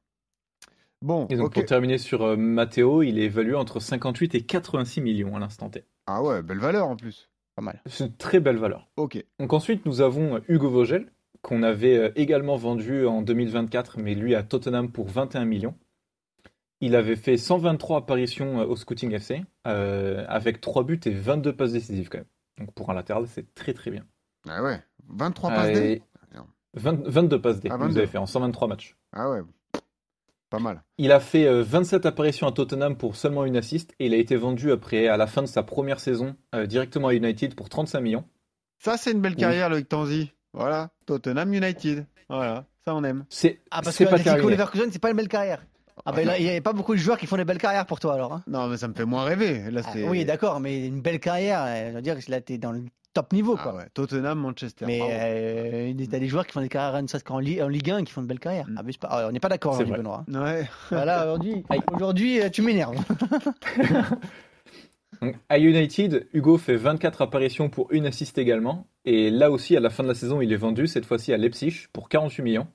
[1.05, 5.03] Bon, Et donc, pour terminer sur euh, Matteo, il est évalué entre 58 et 86
[5.03, 5.85] millions à l'instant T.
[6.07, 7.29] Ah ouais, belle valeur en plus.
[7.57, 7.83] Pas mal.
[7.85, 8.89] C'est une très belle valeur.
[8.97, 9.23] Ok.
[9.39, 14.15] Donc ensuite, nous avons euh, Hugo Vogel, qu'on avait euh, également vendu en 2024, mais
[14.15, 15.75] lui à Tottenham pour 21 millions.
[16.81, 21.73] Il avait fait 123 apparitions au Scouting FC, euh, avec 3 buts et 22 passes
[21.73, 22.27] décisives quand même.
[22.59, 24.05] Donc pour un latéral, c'est très très bien.
[24.49, 26.03] Ah ouais, 23 passes Euh, D et
[26.75, 27.99] 20 22 passes D, Ah, vous 22.
[27.99, 28.97] avez fait en 123 matchs.
[29.13, 29.41] Ah ouais,
[30.57, 30.83] pas mal.
[30.99, 34.17] Il a fait euh, 27 apparitions à Tottenham pour seulement une assist, et il a
[34.17, 37.69] été vendu après, à la fin de sa première saison, euh, directement à United pour
[37.69, 38.25] 35 millions.
[38.79, 39.39] Ça, c'est une belle Oui.
[39.41, 40.31] carrière, Loïc Tanzi.
[40.53, 42.07] Voilà, Tottenham United.
[42.29, 43.25] Voilà, ça on aime.
[43.29, 44.51] C'est Ah, parce que terminé.
[44.53, 45.65] Leverkusen, c'est pas une belle carrière.
[46.07, 47.87] Ah, bah, là, il n'y a pas beaucoup de joueurs qui font des belles carrières
[47.87, 48.33] pour toi, alors.
[48.33, 48.43] hein.
[48.47, 49.71] Non, mais ça me fait moins rêver.
[49.71, 52.59] Là, Ah, oui, d'accord, mais une belle carrière, euh, je veux dire que là, t'es
[52.59, 52.83] dans le
[53.15, 53.75] top niveau, Ah quoi.
[53.77, 54.85] ouais, Tottenham, Manchester.
[54.87, 57.91] Mais euh, t'as des joueurs qui font des carrières, ne serait-ce qu'en Li- en Ligue
[57.91, 58.69] 1, qui font de belles carrières.
[58.69, 58.93] Mm.
[59.01, 59.09] Pas.
[59.11, 59.85] Ah, on n'est pas d'accord, vrai.
[59.97, 60.25] Benoît.
[60.29, 60.69] Ouais.
[60.91, 62.97] Voilà, aujourd'hui, aujourd'hui, euh, tu m'énerves.
[65.49, 68.87] À United, Hugo fait 24 apparitions pour une assist également.
[69.05, 71.37] Et là aussi, à la fin de la saison, il est vendu, cette fois-ci à
[71.37, 72.67] Leipzig, pour 48 millions.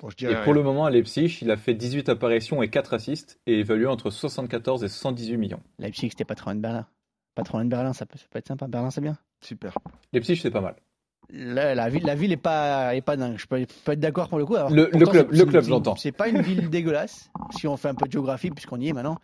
[0.00, 3.40] Bon, Et pour le moment, à Leipzig, il a fait 18 apparitions et 4 assists,
[3.46, 5.60] et évalué entre 74 et 118 millions.
[5.80, 6.86] Leipzig, c'était pas trop loin de Berlin.
[7.38, 8.66] Pas trop loin de Berlin, ça peut, ça peut être sympa.
[8.66, 9.16] Berlin, c'est bien.
[9.40, 9.72] Super.
[10.12, 10.74] Leipzig, c'est pas mal.
[11.30, 13.36] La, la ville, la ville est pas, est pas dingue.
[13.38, 14.56] Je peux pas être d'accord pour le coup.
[14.56, 15.94] Alors, Le- club- le club, j'entends.
[15.94, 18.92] C'est pas une ville dégueulasse si on fait un peu de géographie puisqu'on y est
[18.92, 19.18] maintenant.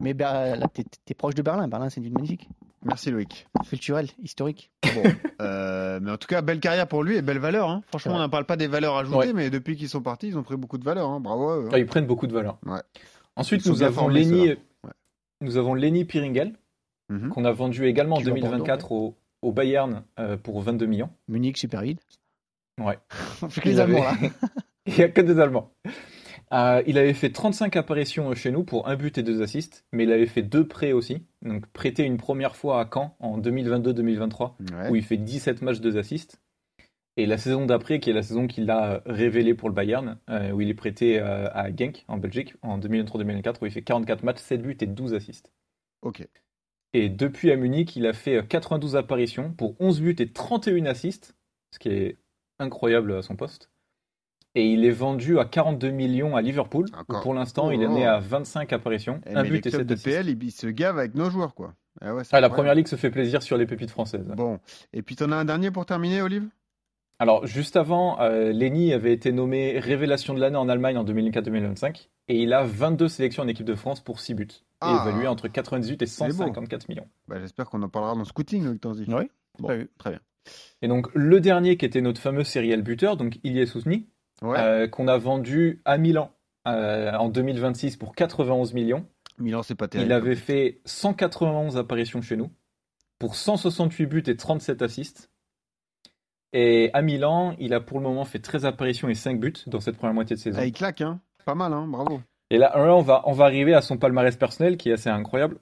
[0.00, 1.68] Mais Ber- là, t'es es proche de Berlin.
[1.68, 2.48] Berlin, c'est une ville magnifique,
[2.84, 3.46] Merci Loïc.
[3.68, 4.70] culturelle, historique.
[4.94, 5.02] Bon,
[5.42, 7.68] euh, mais en tout cas, belle carrière pour lui et belle valeur.
[7.68, 7.82] hein.
[7.88, 9.32] Franchement, on n'en parle pas des valeurs ajoutées, Ouais.
[9.34, 11.10] mais depuis qu'ils sont partis, ils ont pris beaucoup de valeur.
[11.10, 11.20] hein.
[11.20, 11.64] Bravo à eux.
[11.66, 11.70] hein.
[11.74, 12.58] Ah, ils prennent beaucoup de valeur.
[12.64, 12.80] Ouais.
[13.36, 14.54] Ensuite, nous avons Lenny,
[15.40, 16.04] nous avons Lenny
[17.08, 17.28] Mhm.
[17.30, 20.86] qu'on a vendu également en Qui joue à 2024 au, au Bayern euh, pour 22
[20.86, 21.10] millions.
[21.28, 22.00] Munich, super vide.
[22.80, 22.98] Ouais.
[23.60, 24.30] Que les Il avait- Allemands là.
[24.86, 25.70] Il n'y a que des Allemands.
[26.52, 30.04] Euh, il avait fait 35 apparitions chez nous pour un but et deux assists, mais
[30.04, 31.22] il avait fait deux prêts aussi.
[31.42, 34.90] Donc prêté une première fois à Caen en 2022-2023, Ouais.
[34.90, 36.40] où il fait 17 matchs, deux assists.
[37.18, 40.50] Et la saison d'après, qui est la saison qu'il a révélée pour le Bayern, euh,
[40.52, 44.22] où il est prêté euh, à Genk en Belgique en 2023-2024, où il fait 44
[44.22, 45.52] matchs, 7 buts et 12 assists.
[46.02, 46.26] Ok.
[46.94, 50.86] Et depuis à Munich, il a fait euh, 92 apparitions pour 11 buts et 31
[50.86, 51.34] assists,
[51.70, 52.18] ce qui est
[52.58, 53.70] incroyable à son poste.
[54.54, 56.86] Et il est vendu à 42 millions à Liverpool.
[57.22, 57.88] pour l'instant, il Oh.
[57.90, 60.06] en est à 25 apparitions, Eh, un mais les but et clubs 7 de assists.
[60.06, 61.74] PL, ils se gavent avec nos joueurs, quoi.
[62.02, 64.28] Ah ouais, Ah, la première ligue se fait plaisir sur les pépites françaises.
[64.36, 64.60] Bon,
[64.92, 66.46] et puis t'en as un dernier pour terminer, Olive?
[67.18, 72.10] Alors, juste avant, euh, Lenny avait été nommé révélation de l'année en Allemagne en 2024-2025.
[72.28, 74.48] Et il a 22 sélections en équipe de France pour 6 buts.
[74.82, 75.04] Ah.
[75.04, 76.32] Et évalué entre 98 et C'est beau.
[76.32, 77.06] 154 millions.
[77.28, 79.04] bah, J'espère qu'on en parlera dans Scouting, Loïc Tanzi.
[79.08, 80.20] Oui, Bon, pas très bien.
[80.82, 84.08] Et donc, le dernier qui était notre fameux serial buteur, donc Ilyes Ousni,
[84.42, 86.32] Ouais, euh, qu'on a vendu à Milan
[86.66, 89.06] euh, en 2026 pour 91 millions.
[89.38, 90.10] Milan, c'est pas terrible.
[90.10, 92.50] Il avait fait 191 apparitions chez nous
[93.20, 95.30] pour 168 buts et 37 assists.
[96.52, 99.80] Et à Milan, il a pour le moment fait 13 apparitions et 5 buts dans
[99.80, 100.58] cette première moitié de saison.
[100.60, 102.20] Ah, il claque, hein Pas mal, hein Bravo.
[102.52, 105.08] Et là, là, on, va, on va arriver à son palmarès personnel qui est assez
[105.08, 105.56] incroyable.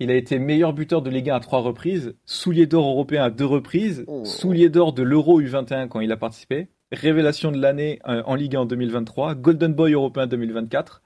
[0.00, 3.30] Il a été meilleur buteur de Ligue 1 à trois reprises, soulier d'or européen à
[3.30, 4.24] deux reprises, Oh.
[4.24, 8.56] soulier d'or de l'Euro U21 quand il a participé, révélation de l'année euh, en Ligue
[8.56, 11.02] 1 en 2023, Golden Boy européen 2024,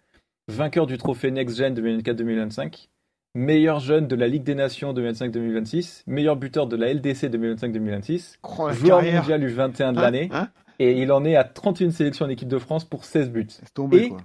[0.49, 2.89] vainqueur du trophée Next Gen 2024-2025,
[3.35, 8.69] meilleur jeune de la Ligue des Nations 2025-2026, meilleur buteur de la LDC 2025-2026, Oh,
[8.69, 9.21] la joueur carrière.
[9.23, 10.49] mondial U21 de Hein l'année, Hein
[10.79, 13.49] et il en est à 31 sélections en équipe de France pour 16 buts
[13.93, 14.19] Et- quoi.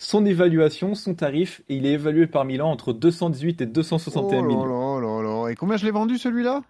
[0.00, 4.42] Son évaluation, son tarif, et il est évalué par Milan entre 218 et 261 oh
[4.42, 4.64] millions.
[4.64, 5.48] là là là là.
[5.50, 6.62] Et combien je l'ai vendu, celui-là?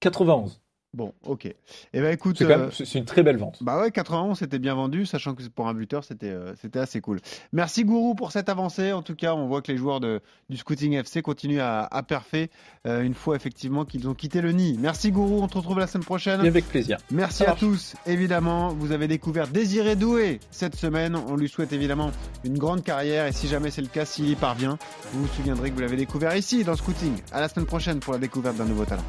[0.00, 0.62] 91.
[0.96, 1.44] Bon, ok.
[1.92, 3.58] Eh ben écoute, C'est euh, c'est une très belle vente.
[3.62, 7.02] bah ouais, 91, c'était bien vendu, sachant que pour un buteur, c'était euh, c'était assez
[7.02, 7.20] cool.
[7.52, 8.92] Merci Gourou pour cette avancée.
[8.92, 12.02] En tout cas, on voit que les joueurs de, du Scouting FC continuent à, à
[12.02, 12.48] perfer
[12.86, 14.78] euh, une fois effectivement qu'ils ont quitté le nid.
[14.80, 16.42] Merci Gourou, on te retrouve la semaine prochaine.
[16.42, 16.96] Et avec plaisir.
[17.10, 18.68] Merci à tous, évidemment.
[18.68, 21.14] Vous avez découvert Désiré Doué cette semaine.
[21.28, 22.10] On lui souhaite évidemment
[22.42, 24.78] une grande carrière et si jamais c'est le cas, s'il y parvient,
[25.12, 27.16] vous vous souviendrez que vous l'avez découvert ici dans Scouting.
[27.32, 29.04] À la semaine prochaine pour la découverte d'un nouveau talent.